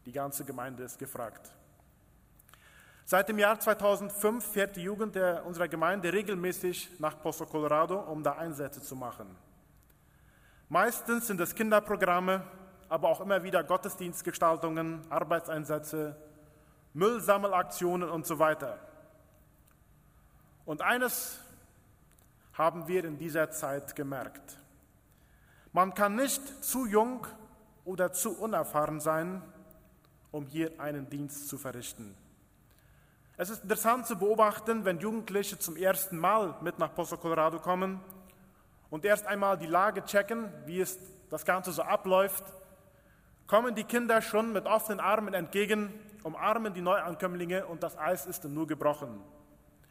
die 0.05 0.13
ganze 0.13 0.45
Gemeinde 0.45 0.83
ist 0.83 0.99
gefragt. 0.99 1.53
Seit 3.05 3.29
dem 3.29 3.39
Jahr 3.39 3.59
2005 3.59 4.45
fährt 4.45 4.77
die 4.77 4.83
Jugend 4.83 5.15
der, 5.15 5.47
unserer 5.47 5.69
Gemeinde 5.69 6.13
regelmäßig 6.13 6.99
nach 6.99 7.23
Pozo 7.23 7.47
Colorado, 7.47 8.01
um 8.01 8.23
da 8.23 8.33
Einsätze 8.33 8.83
zu 8.83 8.97
machen. 8.97 9.35
Meistens 10.69 11.29
sind 11.29 11.41
es 11.41 11.55
Kinderprogramme, 11.55 12.43
aber 12.89 13.09
auch 13.09 13.21
immer 13.21 13.43
wieder 13.43 13.63
Gottesdienstgestaltungen, 13.63 15.01
Arbeitseinsätze, 15.09 16.17
Müllsammelaktionen 16.93 18.11
und 18.11 18.27
so 18.27 18.39
weiter. 18.39 18.88
Und 20.69 20.83
eines 20.83 21.39
haben 22.53 22.89
wir 22.89 23.03
in 23.07 23.17
dieser 23.17 23.51
Zeit 23.51 23.97
gemerkt. 23.97 24.59
Man 25.73 25.95
kann 25.95 26.15
nicht 26.15 26.63
zu 26.63 26.85
jung 26.85 27.27
oder 27.87 28.13
zu 28.13 28.39
unerfahren 28.39 29.01
sein, 29.01 29.41
um 30.31 30.45
hier 30.45 30.79
einen 30.79 31.09
Dienst 31.09 31.49
zu 31.49 31.57
verrichten. 31.57 32.15
Es 33.39 33.49
ist 33.49 33.63
interessant 33.63 34.07
zu 34.07 34.19
beobachten, 34.19 34.85
wenn 34.85 34.99
Jugendliche 34.99 35.59
zum 35.59 35.75
ersten 35.75 36.19
Mal 36.19 36.55
mit 36.61 36.79
nach 36.79 36.95
Pozo 36.95 37.17
Colorado 37.17 37.61
kommen 37.61 37.99
und 38.91 39.07
erst 39.07 39.27
einmal 39.27 39.57
die 39.57 39.65
Lage 39.65 40.05
checken, 40.05 40.53
wie 40.67 40.81
es 40.81 40.99
das 41.31 41.47
Ganze 41.47 41.73
so 41.73 41.81
abläuft 41.81 42.45
kommen 43.47 43.75
die 43.75 43.85
Kinder 43.85 44.21
schon 44.21 44.53
mit 44.53 44.67
offenen 44.67 45.01
Armen 45.01 45.33
entgegen, 45.33 45.91
umarmen 46.23 46.75
die 46.75 46.83
Neuankömmlinge 46.83 47.65
und 47.65 47.83
das 47.83 47.97
Eis 47.97 48.27
ist 48.27 48.45
nur 48.45 48.67
gebrochen. 48.67 49.23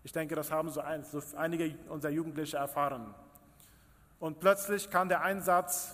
Ich 0.08 0.14
denke, 0.14 0.36
das 0.36 0.52
haben 0.52 0.70
so, 0.70 0.80
ein, 0.80 1.04
so 1.04 1.22
einige 1.36 1.76
unserer 1.90 2.14
Jugendliche 2.14 2.56
erfahren. 2.56 3.14
Und 4.22 4.40
plötzlich 4.40 4.90
kann 4.90 5.10
der 5.10 5.22
Einsatz 5.22 5.94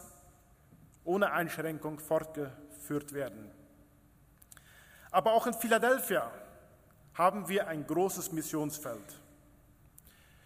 ohne 1.04 1.32
Einschränkung 1.32 1.98
fortgeführt 1.98 3.14
werden. 3.14 3.50
Aber 5.10 5.34
auch 5.34 5.48
in 5.48 5.56
Philadelphia 5.56 6.30
haben 7.16 7.50
wir 7.50 7.68
ein 7.68 7.88
großes 7.88 8.32
Missionsfeld. 8.32 9.20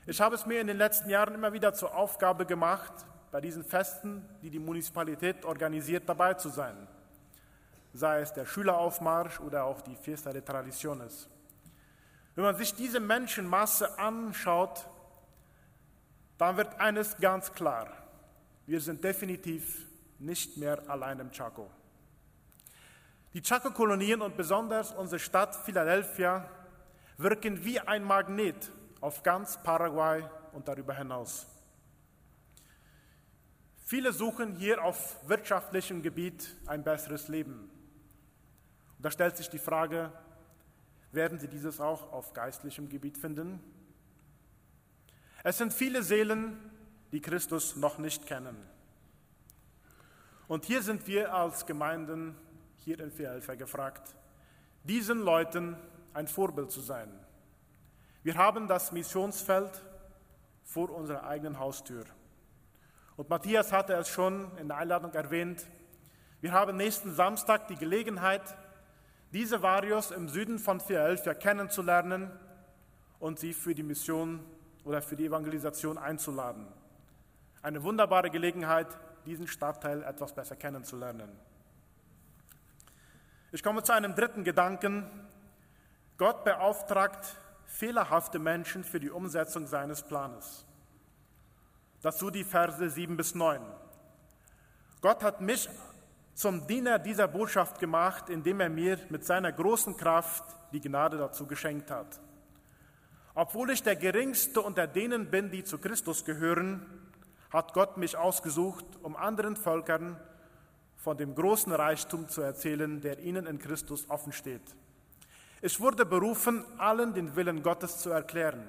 Ich 0.05 0.21
habe 0.21 0.35
es 0.35 0.45
mir 0.45 0.61
in 0.61 0.67
den 0.67 0.77
letzten 0.77 1.09
Jahren 1.09 1.35
immer 1.35 1.51
wieder 1.51 1.73
zur 1.73 1.93
Aufgabe 1.93 2.45
gemacht, 2.45 2.93
bei 3.33 3.41
diesen 3.41 3.65
Festen, 3.65 4.23
die 4.41 4.49
die 4.49 4.59
Municipalität 4.59 5.43
organisiert, 5.43 6.07
dabei 6.07 6.35
zu 6.35 6.47
sein 6.47 6.87
sei 7.97 8.21
es 8.21 8.31
der 8.31 8.45
Schüleraufmarsch 8.45 9.39
oder 9.39 9.65
auch 9.65 9.81
die 9.81 9.95
Fiesta 9.95 10.31
de 10.31 10.41
Tradiciones. 10.41 11.27
Wenn 12.37 12.43
man 12.43 12.55
sich 12.55 12.75
diese 12.75 12.99
Menschenmasse 12.99 13.97
anschaut, 13.97 14.87
dann 16.37 16.55
wird 16.55 16.79
eines 16.79 17.17
ganz 17.17 17.51
klar. 17.51 17.91
Wir 18.67 18.79
sind 18.79 19.03
definitiv 19.03 19.87
nicht 20.19 20.55
mehr 20.55 20.87
allein 20.87 21.19
im 21.19 21.31
Chaco. 21.31 21.67
Die 23.33 23.41
Chaco-Kolonien 23.41 24.21
und 24.21 24.37
besonders 24.37 24.93
unsere 24.93 25.17
Stadt 25.17 25.55
Philadelphia 25.55 26.47
wirken 27.17 27.65
wie 27.65 27.79
ein 27.79 28.03
Magnet 28.03 28.71
auf 29.01 29.23
ganz 29.23 29.57
Paraguay 29.63 30.23
und 30.51 30.67
darüber 30.67 30.93
hinaus. 30.93 31.47
Viele 33.83 34.13
suchen 34.13 34.53
hier 34.53 34.83
auf 34.83 35.27
wirtschaftlichem 35.27 36.03
Gebiet 36.03 36.55
ein 36.67 36.83
besseres 36.83 37.29
Leben. 37.29 37.67
Und 38.97 39.03
da 39.03 39.09
stellt 39.09 39.37
sich 39.37 39.49
die 39.49 39.57
Frage, 39.57 40.11
werden 41.11 41.39
Sie 41.39 41.47
dieses 41.47 41.79
auch 41.79 42.11
auf 42.11 42.33
geistlichem 42.33 42.89
Gebiet 42.89 43.17
finden? 43.17 43.59
Es 45.43 45.57
sind 45.57 45.73
viele 45.73 46.03
Seelen, 46.03 46.57
die 47.11 47.21
Christus 47.21 47.75
noch 47.75 47.97
nicht 47.97 48.25
kennen. 48.25 48.57
Und 50.47 50.65
hier 50.65 50.81
sind 50.81 51.07
wir 51.07 51.33
als 51.33 51.65
Gemeinden 51.65 52.35
hier 52.77 52.99
in 52.99 53.11
Philadelphia 53.11 53.55
gefragt, 53.55 54.15
diesen 54.83 55.19
Leuten 55.19 55.77
ein 56.13 56.27
Vorbild 56.27 56.71
zu 56.71 56.81
sein. 56.81 57.11
Wir 58.23 58.35
haben 58.35 58.67
das 58.67 58.91
Missionsfeld 58.91 59.83
vor 60.63 60.89
unserer 60.89 61.23
eigenen 61.25 61.59
Haustür. 61.59 62.05
Und 63.15 63.29
Matthias 63.29 63.71
hatte 63.71 63.93
es 63.93 64.09
schon 64.09 64.51
in 64.57 64.67
der 64.67 64.77
Einladung 64.77 65.13
erwähnt. 65.13 65.67
Wir 66.39 66.51
haben 66.51 66.77
nächsten 66.77 67.13
Samstag 67.13 67.67
die 67.67 67.75
Gelegenheit, 67.75 68.55
diese 69.33 69.61
Varios 69.61 70.11
im 70.11 70.29
Süden 70.29 70.59
von 70.59 70.79
Philadelphia 70.79 71.33
kennenzulernen 71.33 72.31
und 73.19 73.39
sie 73.39 73.53
für 73.53 73.75
die 73.75 73.83
Mission 73.83 74.43
oder 74.83 75.01
für 75.01 75.15
die 75.15 75.25
Evangelisation 75.25 75.97
einzuladen. 75.97 76.67
Eine 77.61 77.83
wunderbare 77.83 78.29
Gelegenheit, 78.29 78.87
diesen 79.25 79.47
Stadtteil 79.47 80.03
etwas 80.03 80.33
besser 80.33 80.55
kennenzulernen. 80.55 81.29
Ich 83.51 83.63
komme 83.63 83.83
zu 83.83 83.91
einem 83.91 84.15
dritten 84.15 84.43
Gedanken. 84.43 85.05
Gott 86.17 86.43
beauftragt 86.43 87.37
fehlerhafte 87.65 88.39
Menschen 88.39 88.83
für 88.83 88.99
die 88.99 89.09
Umsetzung 89.09 89.67
seines 89.67 90.03
Planes. 90.03 90.65
Dazu 92.01 92.29
die 92.29 92.43
Verse 92.43 92.89
7 92.89 93.17
bis 93.17 93.35
9. 93.35 93.61
Gott 95.01 95.23
hat 95.23 95.41
mich 95.41 95.69
zum 96.37 96.67
Diener 96.67 96.99
dieser 96.99 97.27
Botschaft 97.27 97.79
gemacht, 97.79 98.29
indem 98.29 98.59
er 98.59 98.69
mir 98.69 98.99
mit 99.09 99.25
seiner 99.25 99.51
großen 99.51 99.97
Kraft 99.97 100.43
die 100.71 100.79
Gnade 100.79 101.17
dazu 101.17 101.47
geschenkt 101.47 101.89
hat. 101.89 102.19
Obwohl 103.33 103.71
ich 103.71 103.81
der 103.81 103.95
geringste 103.95 104.61
unter 104.61 104.85
denen 104.85 105.31
bin, 105.31 105.49
die 105.49 105.63
zu 105.63 105.79
Christus 105.79 106.25
gehören, 106.25 106.85
hat 107.49 107.73
Gott 107.73 107.97
mich 107.97 108.15
ausgesucht, 108.15 108.85
um 109.01 109.15
anderen 109.15 109.55
Völkern 109.55 110.15
von 110.95 111.17
dem 111.17 111.33
großen 111.33 111.71
Reichtum 111.71 112.29
zu 112.29 112.43
erzählen, 112.43 113.01
der 113.01 113.17
ihnen 113.17 113.47
in 113.47 113.57
Christus 113.57 114.07
offen 114.07 114.31
steht. 114.31 114.75
Ich 115.63 115.79
wurde 115.79 116.05
berufen, 116.05 116.63
allen 116.77 117.15
den 117.15 117.35
Willen 117.35 117.63
Gottes 117.63 117.97
zu 117.97 118.11
erklären, 118.11 118.63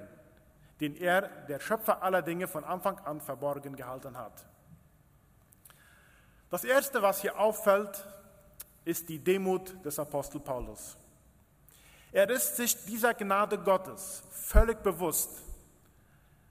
den 0.81 0.95
er, 0.95 1.29
der 1.47 1.59
Schöpfer 1.59 2.01
aller 2.01 2.23
Dinge, 2.23 2.47
von 2.47 2.63
Anfang 2.63 2.97
an 3.05 3.21
verborgen 3.21 3.75
gehalten 3.75 4.17
hat. 4.17 4.48
Das 6.49 6.63
Erste, 6.63 7.01
was 7.01 7.21
hier 7.21 7.37
auffällt, 7.37 8.05
ist 8.85 9.07
die 9.07 9.19
Demut 9.19 9.85
des 9.85 9.99
Apostel 9.99 10.39
Paulus. 10.39 10.97
Er 12.11 12.27
ist 12.29 12.55
sich 12.55 12.85
dieser 12.85 13.13
Gnade 13.13 13.59
Gottes 13.59 14.23
völlig 14.31 14.81
bewusst, 14.81 15.43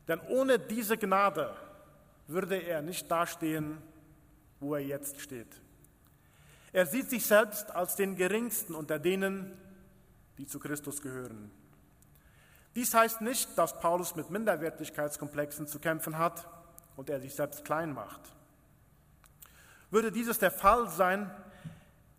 denn 0.07 0.21
ohne 0.29 0.59
diese 0.59 0.97
Gnade 0.97 1.55
würde 2.29 2.57
er 2.57 2.81
nicht 2.81 3.11
dastehen, 3.11 3.83
wo 4.61 4.75
er 4.75 4.83
jetzt 4.83 5.21
steht. 5.21 5.49
Er 6.73 6.87
sieht 6.87 7.11
sich 7.11 7.27
selbst 7.27 7.71
als 7.73 7.97
den 7.97 8.15
geringsten 8.15 8.75
unter 8.75 8.99
denen, 8.99 9.59
die 10.37 10.47
zu 10.47 10.61
Christus 10.61 11.03
gehören. 11.03 11.51
Dies 12.77 12.95
heißt 12.95 13.23
nicht, 13.23 13.59
dass 13.59 13.81
Paulus 13.81 14.15
mit 14.15 14.31
Minderwertigkeitskomplexen 14.31 15.67
zu 15.67 15.81
kämpfen 15.81 16.19
hat 16.19 16.47
und 16.95 17.11
er 17.11 17.21
sich 17.21 17.35
selbst 17.35 17.65
klein 17.65 17.93
macht. 17.93 18.21
Würde 19.91 20.13
dieses 20.13 20.39
der 20.39 20.51
Fall 20.51 20.89
sein, 20.91 21.31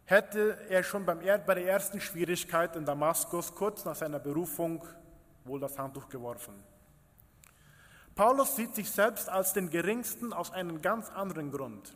hätte 0.05 0.57
er 0.69 0.81
schon 0.81 1.05
beim, 1.05 1.19
bei 1.19 1.53
der 1.53 1.67
ersten 1.67 2.01
Schwierigkeit 2.01 2.75
in 2.75 2.83
Damaskus 2.83 3.53
kurz 3.53 3.85
nach 3.85 3.95
seiner 3.95 4.17
Berufung 4.17 4.83
wohl 5.45 5.59
das 5.59 5.77
Handtuch 5.77 6.09
geworfen. 6.09 6.53
Paulus 8.15 8.55
sieht 8.55 8.73
sich 8.73 8.89
selbst 8.89 9.29
als 9.29 9.53
den 9.53 9.69
geringsten 9.69 10.33
aus 10.33 10.51
einem 10.51 10.81
ganz 10.81 11.11
anderen 11.11 11.51
Grund. 11.51 11.95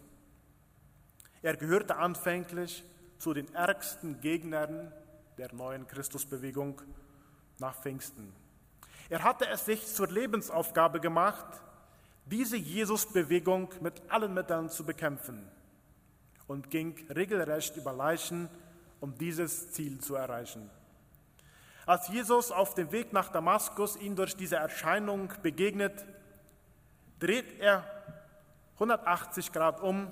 Er 1.42 1.58
gehörte 1.58 1.96
anfänglich 1.96 2.84
zu 3.18 3.34
den 3.34 3.51
ärgsten 3.56 4.22
Gegnern 4.22 4.94
der 5.39 5.51
neuen 5.56 5.88
Christusbewegung 5.88 6.82
nach 7.58 7.75
Pfingsten. 7.75 8.32
Er 9.10 9.24
hatte 9.24 9.48
es 9.48 9.65
sich 9.65 9.88
zur 9.88 10.08
Lebensaufgabe 10.08 11.00
gemacht, 11.00 11.48
diese 12.25 12.58
Jesusbewegung 12.58 13.70
mit 13.82 14.03
allen 14.10 14.36
Mitteln 14.36 14.70
zu 14.70 14.86
bekämpfen 14.86 15.50
und 16.48 16.70
ging 16.70 16.96
regelrecht 17.10 17.78
über 17.78 17.94
Leichen, 17.94 18.50
um 19.00 19.18
dieses 19.18 19.72
Ziel 19.72 20.00
zu 20.00 20.16
erreichen. 20.16 20.70
Als 21.86 22.08
Jesus 22.08 22.52
auf 22.52 22.76
dem 22.76 22.92
Weg 22.92 23.12
nach 23.12 23.30
Damaskus 23.30 23.98
ihn 23.98 24.16
durch 24.16 24.36
diese 24.36 24.56
Erscheinung 24.56 25.34
begegnet, 25.42 26.06
dreht 27.20 27.60
er 27.60 27.84
180 28.76 29.52
Grad 29.52 29.82
um 29.82 30.08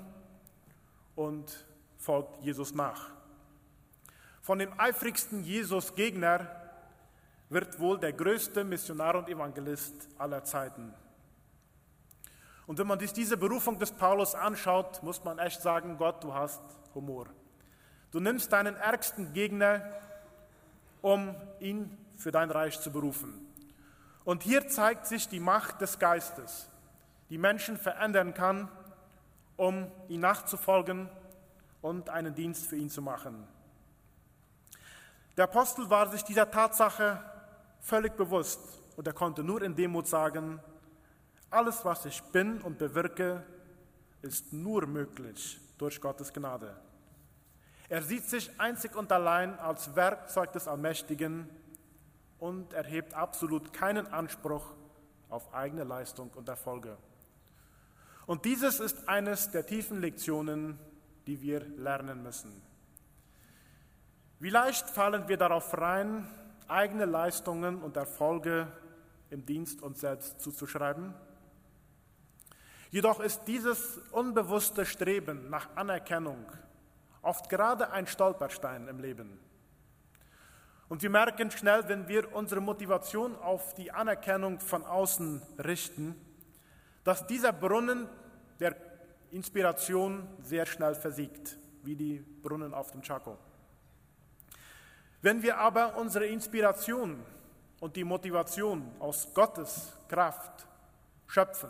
und 1.15 1.65
folgt 1.97 2.41
Jesus 2.41 2.73
nach. 2.73 3.09
Von 4.41 4.59
dem 4.59 4.77
eifrigsten 4.77 5.43
Jesus-Gegner 5.43 6.49
wird 7.49 7.79
wohl 7.79 7.99
der 7.99 8.13
größte 8.13 8.63
Missionar 8.63 9.15
und 9.15 9.29
Evangelist 9.29 10.09
aller 10.17 10.43
Zeiten. 10.43 10.93
Und 12.71 12.77
wenn 12.77 12.87
man 12.87 13.01
sich 13.01 13.11
diese 13.11 13.35
Berufung 13.35 13.79
des 13.79 13.91
Paulus 13.91 14.33
anschaut, 14.33 15.03
muss 15.03 15.21
man 15.25 15.39
echt 15.39 15.61
sagen, 15.61 15.97
Gott, 15.97 16.23
du 16.23 16.33
hast 16.33 16.61
Humor. 16.95 17.25
Du 18.11 18.21
nimmst 18.21 18.53
deinen 18.53 18.77
ärgsten 18.77 19.33
Gegner, 19.33 19.83
um 21.01 21.35
ihn 21.59 21.97
für 22.15 22.31
dein 22.31 22.49
Reich 22.49 22.79
zu 22.79 22.89
berufen. 22.89 23.45
Und 24.23 24.43
hier 24.43 24.69
zeigt 24.69 25.05
sich 25.05 25.27
die 25.27 25.41
Macht 25.41 25.81
des 25.81 25.99
Geistes, 25.99 26.69
die 27.29 27.37
Menschen 27.37 27.75
verändern 27.75 28.33
kann, 28.33 28.69
um 29.57 29.91
ihm 30.07 30.21
nachzufolgen 30.21 31.09
und 31.81 32.09
einen 32.09 32.35
Dienst 32.35 32.67
für 32.67 32.77
ihn 32.77 32.89
zu 32.89 33.01
machen. 33.01 33.45
Der 35.35 35.43
Apostel 35.43 35.89
war 35.89 36.09
sich 36.09 36.23
dieser 36.23 36.49
Tatsache 36.49 37.21
völlig 37.81 38.15
bewusst 38.15 38.61
und 38.95 39.05
er 39.05 39.13
konnte 39.13 39.43
nur 39.43 39.61
in 39.61 39.75
Demut 39.75 40.07
sagen, 40.07 40.61
alles, 41.51 41.83
was 41.85 42.05
ich 42.05 42.21
bin 42.23 42.61
und 42.61 42.77
bewirke, 42.77 43.43
ist 44.21 44.53
nur 44.53 44.87
möglich 44.87 45.59
durch 45.77 45.99
Gottes 45.99 46.31
Gnade. 46.33 46.75
Er 47.89 48.01
sieht 48.01 48.23
sich 48.23 48.49
einzig 48.59 48.95
und 48.95 49.11
allein 49.11 49.59
als 49.59 49.95
Werkzeug 49.95 50.53
des 50.53 50.67
Allmächtigen 50.67 51.49
und 52.39 52.73
erhebt 52.73 53.13
absolut 53.13 53.73
keinen 53.73 54.07
Anspruch 54.07 54.73
auf 55.29 55.53
eigene 55.53 55.83
Leistung 55.83 56.31
und 56.35 56.47
Erfolge. 56.47 56.97
Und 58.25 58.45
dieses 58.45 58.79
ist 58.79 59.09
eines 59.09 59.51
der 59.51 59.65
tiefen 59.65 59.99
Lektionen, 59.99 60.79
die 61.27 61.41
wir 61.41 61.61
lernen 61.77 62.23
müssen. 62.23 62.61
Wie 64.39 64.49
leicht 64.49 64.89
fallen 64.89 65.27
wir 65.27 65.37
darauf 65.37 65.77
rein, 65.77 66.27
eigene 66.67 67.05
Leistungen 67.05 67.81
und 67.81 67.97
Erfolge 67.97 68.71
im 69.29 69.45
Dienst 69.45 69.81
uns 69.81 69.99
selbst 69.99 70.39
zuzuschreiben? 70.39 71.13
Jedoch 72.91 73.21
ist 73.21 73.45
dieses 73.47 73.99
unbewusste 74.11 74.85
Streben 74.85 75.49
nach 75.49 75.69
Anerkennung 75.75 76.45
oft 77.21 77.49
gerade 77.49 77.89
ein 77.91 78.05
Stolperstein 78.05 78.89
im 78.89 78.99
Leben. 78.99 79.39
Und 80.89 81.01
wir 81.01 81.09
merken 81.09 81.51
schnell, 81.51 81.87
wenn 81.87 82.09
wir 82.09 82.35
unsere 82.35 82.59
Motivation 82.59 83.37
auf 83.37 83.73
die 83.75 83.93
Anerkennung 83.93 84.59
von 84.59 84.83
außen 84.83 85.41
richten, 85.63 86.15
dass 87.05 87.25
dieser 87.25 87.53
Brunnen 87.53 88.09
der 88.59 88.75
Inspiration 89.31 90.27
sehr 90.41 90.65
schnell 90.65 90.93
versiegt, 90.93 91.57
wie 91.83 91.95
die 91.95 92.19
Brunnen 92.41 92.73
auf 92.73 92.91
dem 92.91 93.01
Chaco. 93.01 93.37
Wenn 95.21 95.41
wir 95.41 95.59
aber 95.59 95.95
unsere 95.95 96.25
Inspiration 96.25 97.23
und 97.79 97.95
die 97.95 98.03
Motivation 98.03 98.91
aus 98.99 99.33
Gottes 99.33 99.93
Kraft 100.09 100.67
schöpfen 101.27 101.69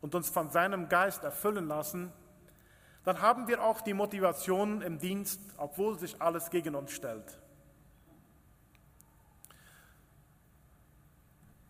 und 0.00 0.14
uns 0.14 0.28
von 0.28 0.50
seinem 0.50 0.88
Geist 0.88 1.24
erfüllen 1.24 1.68
lassen, 1.68 2.12
dann 3.04 3.20
haben 3.20 3.48
wir 3.48 3.62
auch 3.62 3.80
die 3.80 3.94
Motivation 3.94 4.82
im 4.82 4.98
Dienst, 4.98 5.40
obwohl 5.56 5.98
sich 5.98 6.20
alles 6.20 6.50
gegen 6.50 6.74
uns 6.74 6.92
stellt. 6.92 7.38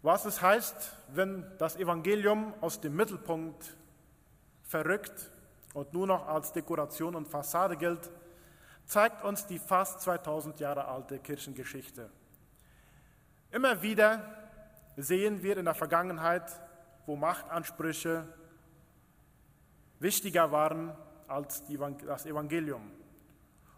Was 0.02 0.24
es 0.24 0.40
heißt, 0.40 0.96
wenn 1.08 1.44
das 1.58 1.76
Evangelium 1.76 2.54
aus 2.60 2.80
dem 2.80 2.96
Mittelpunkt 2.96 3.76
verrückt 4.62 5.30
und 5.74 5.92
nur 5.92 6.06
noch 6.06 6.26
als 6.26 6.52
Dekoration 6.52 7.14
und 7.14 7.28
Fassade 7.28 7.76
gilt, 7.76 8.10
zeigt 8.84 9.22
uns 9.22 9.46
die 9.46 9.58
fast 9.58 10.00
2000 10.00 10.60
Jahre 10.60 10.86
alte 10.86 11.18
Kirchengeschichte. 11.18 12.10
Immer 13.50 13.82
wieder 13.82 14.22
sehen 14.96 15.42
wir 15.42 15.56
in 15.56 15.64
der 15.64 15.74
Vergangenheit, 15.74 16.60
wo 17.08 17.16
Machtansprüche 17.16 18.28
wichtiger 19.98 20.52
waren 20.52 20.94
als 21.26 21.64
das 22.06 22.26
Evangelium. 22.26 22.82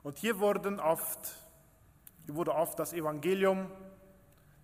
Und 0.02 0.18
hier 0.18 0.40
wurden 0.40 0.80
oft, 0.80 1.36
wurde 2.26 2.52
oft 2.52 2.76
das 2.80 2.92
Evangelium, 2.92 3.70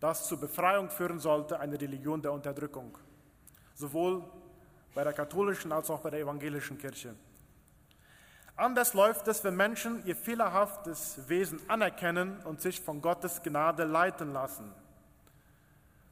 das 0.01 0.27
zur 0.27 0.41
Befreiung 0.41 0.91
führen 0.91 1.21
sollte, 1.21 1.61
eine 1.61 1.81
Religion 1.81 2.21
der 2.21 2.33
Unterdrückung. 2.33 2.99
Sowohl 3.75 4.25
bei 4.97 5.05
der 5.05 5.13
katholischen 5.13 5.71
als 5.71 5.89
auch 5.89 6.01
bei 6.01 6.11
der 6.11 6.21
evangelischen 6.21 6.77
Kirche. 6.77 7.15
Anders 8.57 8.95
läuft 8.95 9.29
es, 9.29 9.45
wenn 9.45 9.55
Menschen 9.55 10.05
ihr 10.07 10.17
fehlerhaftes 10.17 11.29
Wesen 11.29 11.61
anerkennen 11.69 12.41
und 12.43 12.61
sich 12.61 12.81
von 12.81 13.01
Gottes 13.01 13.45
Gnade 13.45 13.85
leiten 13.85 14.33
lassen. 14.33 14.73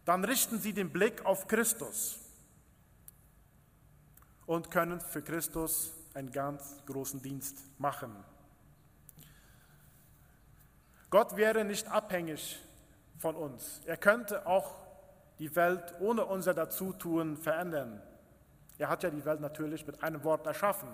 Dann 0.04 0.22
richten 0.22 0.60
sie 0.60 0.72
den 0.72 0.90
Blick 0.90 1.24
auf 1.26 1.48
Christus 1.48 2.20
und 4.46 4.70
können 4.70 5.00
für 5.00 5.22
Christus 5.22 5.92
einen 6.14 6.30
ganz 6.30 6.82
großen 6.86 7.20
Dienst 7.22 7.58
machen. 7.78 8.14
Gott 11.10 11.36
wäre 11.36 11.64
nicht 11.64 11.86
abhängig 11.88 12.60
von 13.18 13.36
uns. 13.36 13.80
Er 13.86 13.96
könnte 13.96 14.46
auch 14.46 14.74
die 15.38 15.54
Welt 15.56 15.94
ohne 16.00 16.24
unser 16.24 16.54
Dazutun 16.54 17.36
verändern. 17.36 18.02
Er 18.78 18.88
hat 18.88 19.02
ja 19.02 19.10
die 19.10 19.24
Welt 19.24 19.40
natürlich 19.40 19.86
mit 19.86 20.02
einem 20.02 20.24
Wort 20.24 20.46
erschaffen. 20.46 20.88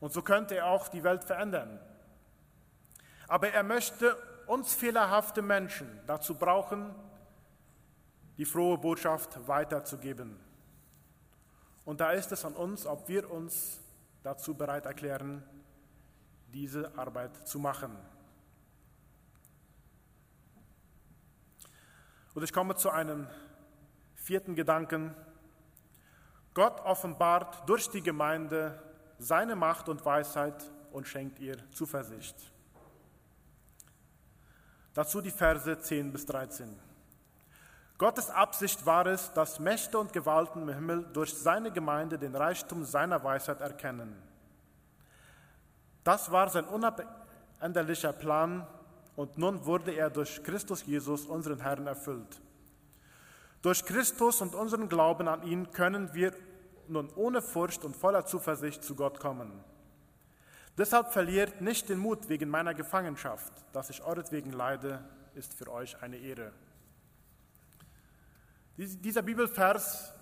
Und 0.00 0.12
so 0.12 0.22
könnte 0.22 0.56
er 0.56 0.66
auch 0.66 0.88
die 0.88 1.04
Welt 1.04 1.22
verändern. 1.24 1.78
Aber 3.28 3.48
er 3.48 3.62
möchte 3.62 4.16
uns 4.46 4.74
fehlerhafte 4.74 5.42
Menschen 5.42 5.88
dazu 6.06 6.34
brauchen, 6.34 6.94
die 8.36 8.44
frohe 8.44 8.78
Botschaft 8.78 9.46
weiterzugeben. 9.46 10.38
Und 11.84 12.00
da 12.00 12.12
ist 12.12 12.30
es 12.32 12.44
an 12.44 12.54
uns, 12.54 12.86
ob 12.86 13.08
wir 13.08 13.30
uns 13.30 13.80
dazu 14.22 14.54
bereit 14.54 14.86
erklären, 14.86 15.42
diese 16.52 16.96
Arbeit 16.96 17.48
zu 17.48 17.58
machen. 17.58 17.96
Und 22.34 22.42
ich 22.42 22.52
komme 22.52 22.76
zu 22.76 22.90
einem 22.90 23.26
vierten 24.14 24.54
Gedanken. 24.54 25.14
Gott 26.54 26.80
offenbart 26.80 27.68
durch 27.68 27.90
die 27.90 28.02
Gemeinde 28.02 28.80
seine 29.18 29.56
Macht 29.56 29.88
und 29.88 30.04
Weisheit 30.04 30.70
und 30.92 31.08
schenkt 31.08 31.40
ihr 31.40 31.56
Zuversicht. 31.70 32.36
Dazu 34.94 35.20
die 35.20 35.30
Verse 35.30 35.78
10 35.78 36.12
bis 36.12 36.26
13. 36.26 36.91
Gottes 38.02 38.30
Absicht 38.30 38.84
war 38.84 39.06
es, 39.06 39.32
dass 39.32 39.60
Mächte 39.60 39.96
und 39.96 40.12
Gewalten 40.12 40.62
im 40.62 40.74
Himmel 40.74 41.04
durch 41.12 41.32
seine 41.32 41.70
Gemeinde 41.70 42.18
den 42.18 42.34
Reichtum 42.34 42.82
seiner 42.82 43.22
Weisheit 43.22 43.60
erkennen. 43.60 44.20
Das 46.02 46.32
war 46.32 46.48
sein 46.48 46.64
unabänderlicher 46.64 48.12
Plan 48.12 48.66
und 49.14 49.38
nun 49.38 49.64
wurde 49.66 49.92
er 49.92 50.10
durch 50.10 50.42
Christus 50.42 50.84
Jesus, 50.84 51.26
unseren 51.26 51.60
Herrn, 51.60 51.86
erfüllt. 51.86 52.40
Durch 53.62 53.84
Christus 53.84 54.40
und 54.40 54.56
unseren 54.56 54.88
Glauben 54.88 55.28
an 55.28 55.44
ihn 55.44 55.70
können 55.70 56.12
wir 56.12 56.34
nun 56.88 57.08
ohne 57.14 57.40
Furcht 57.40 57.84
und 57.84 57.94
voller 57.94 58.26
Zuversicht 58.26 58.82
zu 58.82 58.96
Gott 58.96 59.20
kommen. 59.20 59.62
Deshalb 60.76 61.12
verliert 61.12 61.60
nicht 61.60 61.88
den 61.88 62.00
Mut 62.00 62.28
wegen 62.28 62.50
meiner 62.50 62.74
Gefangenschaft, 62.74 63.52
dass 63.72 63.90
ich 63.90 64.02
euretwegen 64.02 64.50
leide, 64.50 65.04
ist 65.36 65.54
für 65.54 65.70
euch 65.70 66.02
eine 66.02 66.16
Ehre. 66.16 66.50
Dieser 68.78 69.20
Bibelvers 69.20 70.14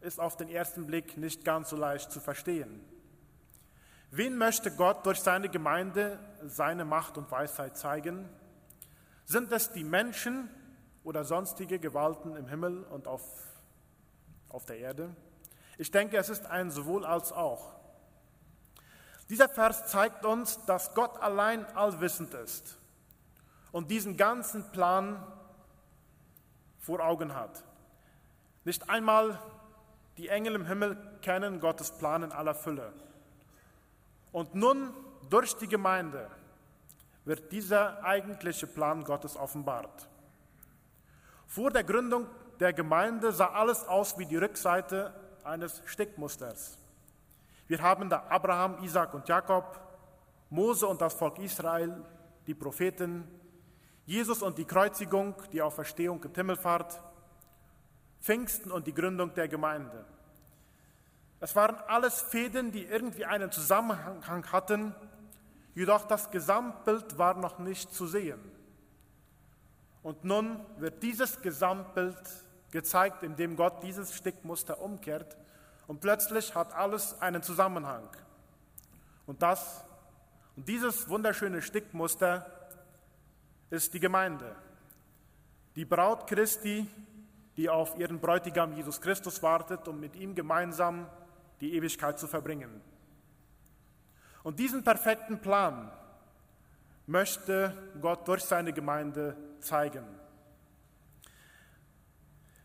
ist 0.00 0.20
auf 0.20 0.36
den 0.36 0.48
ersten 0.48 0.86
Blick 0.86 1.16
nicht 1.16 1.44
ganz 1.44 1.70
so 1.70 1.76
leicht 1.76 2.12
zu 2.12 2.20
verstehen. 2.20 2.80
Wen 4.12 4.38
möchte 4.38 4.70
Gott 4.70 5.04
durch 5.04 5.20
seine 5.20 5.48
Gemeinde 5.48 6.20
seine 6.44 6.84
Macht 6.84 7.18
und 7.18 7.30
Weisheit 7.32 7.76
zeigen? 7.76 8.28
Sind 9.24 9.50
es 9.50 9.72
die 9.72 9.82
Menschen 9.82 10.48
oder 11.02 11.24
sonstige 11.24 11.80
Gewalten 11.80 12.36
im 12.36 12.46
Himmel 12.46 12.84
und 12.84 13.08
auf, 13.08 13.22
auf 14.50 14.64
der 14.66 14.78
Erde? 14.78 15.14
Ich 15.76 15.90
denke, 15.90 16.16
es 16.16 16.28
ist 16.28 16.46
ein 16.46 16.70
sowohl 16.70 17.04
als 17.04 17.32
auch. 17.32 17.74
Dieser 19.28 19.48
Vers 19.48 19.88
zeigt 19.88 20.24
uns, 20.24 20.64
dass 20.66 20.94
Gott 20.94 21.20
allein 21.20 21.66
allwissend 21.74 22.32
ist 22.34 22.78
und 23.72 23.90
diesen 23.90 24.16
ganzen 24.16 24.70
Plan 24.70 25.20
vor 26.78 27.00
Augen 27.00 27.34
hat. 27.34 27.65
Nicht 28.66 28.90
einmal 28.90 29.38
die 30.18 30.28
Engel 30.28 30.56
im 30.56 30.66
Himmel 30.66 30.96
kennen 31.22 31.60
Gottes 31.60 31.92
Plan 31.92 32.24
in 32.24 32.32
aller 32.32 32.52
Fülle. 32.52 32.92
Und 34.32 34.56
nun 34.56 34.92
durch 35.30 35.54
die 35.54 35.68
Gemeinde 35.68 36.28
wird 37.24 37.52
dieser 37.52 38.02
eigentliche 38.02 38.66
Plan 38.66 39.04
Gottes 39.04 39.36
offenbart. 39.36 40.08
Vor 41.46 41.70
der 41.70 41.84
Gründung 41.84 42.26
der 42.58 42.72
Gemeinde 42.72 43.30
sah 43.30 43.50
alles 43.50 43.86
aus 43.86 44.18
wie 44.18 44.26
die 44.26 44.36
Rückseite 44.36 45.14
eines 45.44 45.80
Stickmusters. 45.84 46.76
Wir 47.68 47.80
haben 47.80 48.10
da 48.10 48.24
Abraham, 48.28 48.82
Isaac 48.82 49.14
und 49.14 49.28
Jakob, 49.28 49.78
Mose 50.50 50.88
und 50.88 51.00
das 51.00 51.14
Volk 51.14 51.38
Israel, 51.38 52.04
die 52.48 52.54
Propheten, 52.54 53.28
Jesus 54.06 54.42
und 54.42 54.58
die 54.58 54.64
Kreuzigung, 54.64 55.36
die 55.52 55.62
Auferstehung 55.62 56.20
und 56.20 56.34
Himmelfahrt, 56.34 57.00
Pfingsten 58.20 58.70
und 58.70 58.86
die 58.86 58.94
Gründung 58.94 59.34
der 59.34 59.48
Gemeinde. 59.48 60.04
Es 61.40 61.54
waren 61.54 61.76
alles 61.86 62.20
Fäden, 62.20 62.72
die 62.72 62.84
irgendwie 62.84 63.24
einen 63.24 63.52
Zusammenhang 63.52 64.50
hatten, 64.50 64.94
jedoch 65.74 66.06
das 66.06 66.30
Gesamtbild 66.30 67.18
war 67.18 67.34
noch 67.34 67.58
nicht 67.58 67.92
zu 67.92 68.06
sehen. 68.06 68.40
Und 70.02 70.24
nun 70.24 70.60
wird 70.78 71.02
dieses 71.02 71.42
Gesamtbild 71.42 72.16
gezeigt, 72.70 73.22
indem 73.22 73.56
Gott 73.56 73.82
dieses 73.82 74.14
Stickmuster 74.14 74.80
umkehrt 74.80 75.36
und 75.86 76.00
plötzlich 76.00 76.54
hat 76.54 76.74
alles 76.74 77.20
einen 77.20 77.42
Zusammenhang. 77.42 78.08
Und 79.26 79.42
das 79.42 79.84
und 80.56 80.66
dieses 80.66 81.08
wunderschöne 81.10 81.60
Stickmuster 81.60 82.50
ist 83.68 83.92
die 83.92 84.00
Gemeinde. 84.00 84.56
Die 85.76 85.84
Braut 85.84 86.26
Christi, 86.26 86.88
die 87.56 87.70
auf 87.70 87.98
ihren 87.98 88.20
Bräutigam 88.20 88.74
Jesus 88.74 89.00
Christus 89.00 89.42
wartet, 89.42 89.88
um 89.88 89.98
mit 89.98 90.16
ihm 90.16 90.34
gemeinsam 90.34 91.08
die 91.60 91.74
Ewigkeit 91.74 92.18
zu 92.18 92.26
verbringen. 92.26 92.80
Und 94.42 94.58
diesen 94.58 94.84
perfekten 94.84 95.40
Plan 95.40 95.90
möchte 97.06 97.72
Gott 98.00 98.26
durch 98.28 98.42
seine 98.44 98.72
Gemeinde 98.72 99.36
zeigen. 99.60 100.04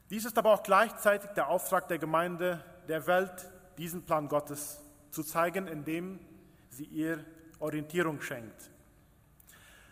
Dies 0.09 0.25
ist 0.25 0.37
aber 0.37 0.51
auch 0.51 0.63
gleichzeitig 0.63 1.29
der 1.31 1.47
Auftrag 1.47 1.87
der 1.87 1.97
Gemeinde, 1.97 2.63
der 2.87 3.07
Welt 3.07 3.49
diesen 3.77 4.03
Plan 4.03 4.27
Gottes 4.27 4.81
zu 5.09 5.23
zeigen, 5.23 5.67
indem 5.67 6.19
sie 6.69 6.83
ihr 6.83 7.23
Orientierung 7.59 8.21
schenkt. 8.21 8.69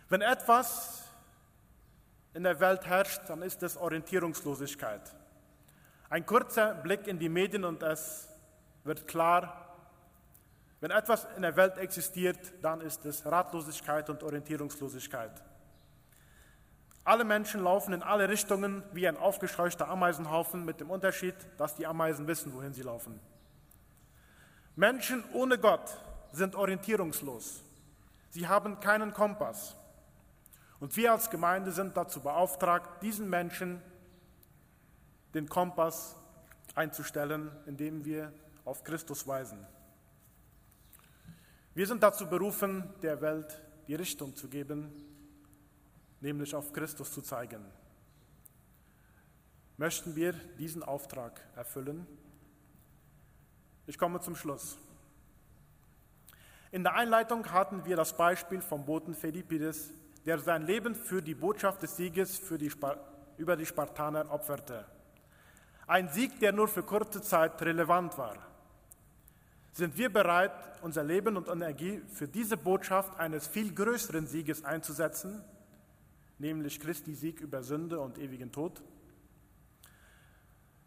Wenn 0.10 0.22
etwas 0.22 1.09
in 2.34 2.44
der 2.44 2.60
Welt 2.60 2.86
herrscht, 2.86 3.22
dann 3.28 3.42
ist 3.42 3.64
es 3.64 3.78
Orientierungslosigkeit. 3.78 5.16
Ein 6.10 6.26
kurzer 6.26 6.74
Blick 6.76 7.08
in 7.08 7.20
die 7.20 7.30
Medien 7.30 7.64
und 7.64 7.84
es 7.84 8.30
wird 8.84 9.08
klar, 9.08 9.76
wenn 10.80 10.92
etwas 10.92 11.28
in 11.36 11.42
der 11.42 11.56
Welt 11.56 11.78
existiert, 11.78 12.40
dann 12.62 12.82
ist 12.82 13.06
es 13.06 13.26
Ratlosigkeit 13.26 14.10
und 14.10 14.24
Orientierungslosigkeit. 14.24 15.44
Alle 17.04 17.24
Menschen 17.24 17.64
laufen 17.64 17.94
in 17.94 18.04
alle 18.04 18.30
Richtungen 18.30 18.84
wie 18.94 19.08
ein 19.08 19.18
aufgescheuchter 19.18 19.88
Ameisenhaufen 19.88 20.64
mit 20.64 20.80
dem 20.80 20.90
Unterschied, 20.90 21.36
dass 21.58 21.76
die 21.76 21.88
Ameisen 21.88 22.28
wissen, 22.28 22.54
wohin 22.54 22.74
sie 22.74 22.84
laufen. 22.84 23.20
Menschen 24.76 25.24
ohne 25.34 25.58
Gott 25.58 25.98
sind 26.32 26.56
orientierungslos. 26.56 27.64
Sie 28.30 28.48
haben 28.48 28.80
keinen 28.80 29.14
Kompass. 29.14 29.76
Und 30.80 30.96
wir 30.96 31.12
als 31.12 31.30
Gemeinde 31.30 31.72
sind 31.72 31.98
dazu 31.98 32.22
beauftragt, 32.22 33.04
diesen 33.04 33.30
Menschen 33.30 33.82
den 35.34 35.50
Kompass 35.50 36.16
einzustellen, 36.76 37.52
indem 37.66 38.06
wir 38.06 38.32
auf 38.66 38.84
Christus 38.84 39.28
weisen. 39.28 39.66
Wir 41.74 41.86
sind 41.86 42.02
dazu 42.04 42.28
berufen, 42.28 42.94
der 43.02 43.22
Welt 43.22 43.62
die 43.88 43.96
Richtung 43.96 44.36
zu 44.36 44.48
geben, 44.48 44.92
nämlich 46.22 46.56
auf 46.56 46.74
Christus 46.74 47.12
zu 47.12 47.22
zeigen. 47.22 47.64
Möchten 49.78 50.16
wir 50.16 50.34
diesen 50.58 50.84
Auftrag 50.84 51.42
erfüllen? 51.56 52.06
Ich 53.88 53.98
komme 53.98 54.20
zum 54.20 54.36
Schluss. 54.36 54.78
In 56.72 56.84
der 56.84 56.96
Einleitung 56.96 57.52
hatten 57.52 57.86
wir 57.86 57.96
das 57.96 58.16
Beispiel 58.16 58.62
vom 58.62 58.86
Boten 58.86 59.16
Philippides, 59.16 59.90
der 60.26 60.40
sein 60.40 60.66
Leben 60.66 60.96
für 60.96 61.22
die 61.22 61.36
Botschaft 61.36 61.84
des 61.84 61.96
Sieges 61.96 62.42
die 62.50 62.72
über 63.38 63.56
die 63.56 63.66
Spartaner 63.66 64.30
opferte. 64.32 64.86
Ein 65.88 66.10
Sieg, 66.10 66.40
der 66.40 66.52
nur 66.52 66.68
für 66.68 66.84
kurze 66.84 67.22
Zeit 67.22 67.62
relevant 67.62 68.18
war. 68.18 68.38
Sind 69.72 69.98
wir 69.98 70.12
bereit, 70.12 70.52
unser 70.82 71.04
Leben 71.04 71.38
und 71.38 71.48
Energie 71.48 72.02
für 72.14 72.28
diese 72.28 72.58
Botschaft 72.58 73.18
eines 73.20 73.48
viel 73.48 73.74
größeren 73.74 74.28
Sieges 74.28 74.64
einzusetzen, 74.64 75.44
nämlich 76.38 76.80
Christi 76.80 77.16
Sieg 77.16 77.40
über 77.40 77.64
Sünde 77.64 78.00
und 78.00 78.18
ewigen 78.18 78.52
Tod? 78.52 78.84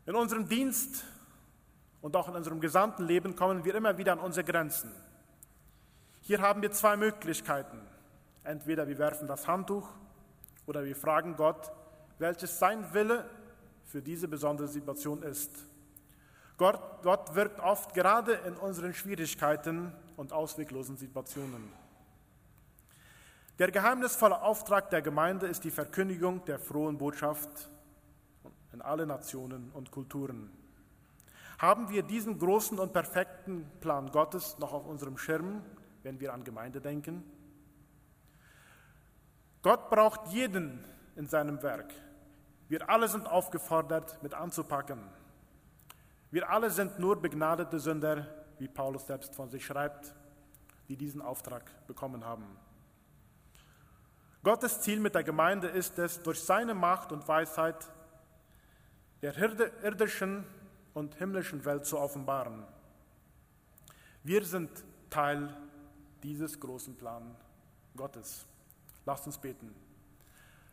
In 0.04 0.14
unserem 0.14 0.46
Dienst 0.46 1.04
und 2.00 2.16
auch 2.16 2.28
in 2.28 2.34
unserem 2.34 2.60
gesamten 2.60 3.04
Leben 3.04 3.34
kommen 3.34 3.64
wir 3.64 3.74
immer 3.74 3.96
wieder 3.96 4.12
an 4.12 4.18
unsere 4.18 4.44
Grenzen. 4.44 4.92
Hier 6.20 6.40
haben 6.40 6.60
wir 6.60 6.72
zwei 6.72 6.96
Möglichkeiten. 6.96 7.80
Entweder 8.44 8.88
wir 8.88 8.98
werfen 8.98 9.28
das 9.28 9.46
Handtuch 9.46 9.88
oder 10.66 10.84
wir 10.84 10.96
fragen 10.96 11.36
Gott, 11.36 11.72
welches 12.18 12.58
sein 12.58 12.92
Wille 12.92 13.28
für 13.84 14.02
diese 14.02 14.28
besondere 14.28 14.68
Situation 14.68 15.22
ist. 15.22 15.50
Gott, 16.56 17.02
Gott 17.02 17.34
wirkt 17.34 17.60
oft 17.60 17.94
gerade 17.94 18.34
in 18.46 18.54
unseren 18.54 18.94
Schwierigkeiten 18.94 19.92
und 20.16 20.32
ausweglosen 20.32 20.96
Situationen. 20.96 21.72
Der 23.58 23.70
geheimnisvolle 23.70 24.42
Auftrag 24.42 24.90
der 24.90 25.02
Gemeinde 25.02 25.46
ist 25.46 25.64
die 25.64 25.70
Verkündigung 25.70 26.44
der 26.46 26.58
frohen 26.58 26.98
Botschaft 26.98 27.70
in 28.72 28.82
alle 28.82 29.06
Nationen 29.06 29.70
und 29.72 29.90
Kulturen. 29.90 30.50
Haben 31.58 31.90
wir 31.90 32.02
diesen 32.02 32.38
großen 32.38 32.78
und 32.78 32.92
perfekten 32.92 33.70
Plan 33.80 34.10
Gottes 34.10 34.58
noch 34.58 34.72
auf 34.72 34.86
unserem 34.86 35.16
Schirm, 35.16 35.62
wenn 36.02 36.18
wir 36.18 36.32
an 36.32 36.44
Gemeinde 36.44 36.80
denken? 36.80 37.22
Gott 39.62 39.90
braucht 39.90 40.26
jeden 40.28 40.84
in 41.14 41.28
seinem 41.28 41.62
Werk. 41.62 41.94
Wir 42.68 42.88
alle 42.90 43.06
sind 43.06 43.28
aufgefordert, 43.28 44.20
mit 44.22 44.34
anzupacken. 44.34 45.00
Wir 46.30 46.50
alle 46.50 46.70
sind 46.70 46.98
nur 46.98 47.20
begnadete 47.20 47.78
Sünder, 47.78 48.26
wie 48.58 48.66
Paulus 48.66 49.06
selbst 49.06 49.34
von 49.34 49.50
sich 49.50 49.64
schreibt, 49.64 50.14
die 50.88 50.96
diesen 50.96 51.22
Auftrag 51.22 51.70
bekommen 51.86 52.24
haben. 52.24 52.44
Gottes 54.42 54.80
Ziel 54.80 54.98
mit 54.98 55.14
der 55.14 55.22
Gemeinde 55.22 55.68
ist 55.68 55.98
es, 55.98 56.20
durch 56.22 56.42
seine 56.42 56.74
Macht 56.74 57.12
und 57.12 57.28
Weisheit 57.28 57.88
der 59.20 59.36
irdischen 59.36 60.44
und 60.94 61.14
himmlischen 61.14 61.64
Welt 61.64 61.86
zu 61.86 61.98
offenbaren. 61.98 62.64
Wir 64.24 64.44
sind 64.44 64.70
Teil 65.10 65.56
dieses 66.22 66.58
großen 66.58 66.96
Plans 66.96 67.36
Gottes. 67.96 68.46
Lasst 69.04 69.26
uns 69.26 69.38
beten. 69.38 69.74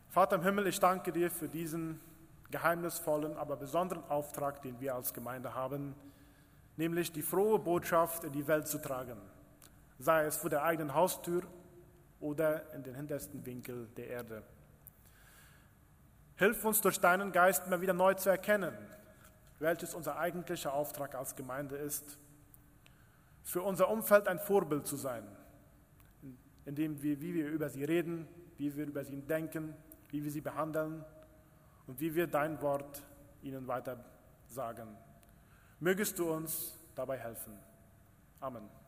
Vater 0.09 0.35
im 0.35 0.43
Himmel, 0.43 0.67
ich 0.67 0.79
danke 0.79 1.11
dir 1.11 1.29
für 1.29 1.47
diesen 1.47 1.99
geheimnisvollen, 2.51 3.37
aber 3.37 3.57
besonderen 3.57 4.03
Auftrag, 4.09 4.61
den 4.61 4.79
wir 4.79 4.95
als 4.95 5.13
Gemeinde 5.13 5.53
haben, 5.53 5.95
nämlich 6.77 7.11
die 7.11 7.21
frohe 7.21 7.59
Botschaft 7.59 8.23
in 8.23 8.31
die 8.31 8.47
Welt 8.47 8.67
zu 8.67 8.79
tragen, 8.79 9.17
sei 9.99 10.25
es 10.25 10.37
vor 10.37 10.49
der 10.49 10.63
eigenen 10.63 10.93
Haustür 10.93 11.43
oder 12.19 12.73
in 12.73 12.83
den 12.83 12.95
hintersten 12.95 13.45
Winkel 13.45 13.87
der 13.97 14.07
Erde. 14.07 14.43
Hilf 16.37 16.63
uns 16.65 16.81
durch 16.81 16.99
deinen 16.99 17.31
Geist 17.31 17.67
immer 17.67 17.81
wieder 17.81 17.93
neu 17.93 18.13
zu 18.13 18.29
erkennen, 18.29 18.73
welches 19.59 19.93
unser 19.93 20.17
eigentlicher 20.17 20.73
Auftrag 20.73 21.15
als 21.15 21.35
Gemeinde 21.35 21.75
ist, 21.75 22.17
für 23.43 23.61
unser 23.61 23.89
Umfeld 23.89 24.27
ein 24.27 24.39
Vorbild 24.39 24.87
zu 24.87 24.95
sein, 24.95 25.27
indem 26.69 27.01
wir, 27.01 27.19
wie 27.19 27.34
wir 27.34 27.49
über 27.49 27.67
sie 27.67 27.84
reden, 27.84 28.27
wie 28.60 28.75
wir 28.75 28.86
über 28.86 29.03
sie 29.03 29.21
denken, 29.23 29.73
wie 30.12 30.23
wir 30.23 30.29
sie 30.29 30.41
behandeln 30.41 31.03
und 31.88 31.99
wie 31.99 32.13
wir 32.13 32.27
dein 32.27 32.62
Wort 32.62 33.03
ihnen 33.41 33.67
weiter 33.67 34.05
sagen. 34.45 34.95
Mögest 35.79 36.19
du 36.19 36.32
uns 36.32 36.79
dabei 36.93 37.17
helfen. 37.17 37.53
Amen. 38.39 38.78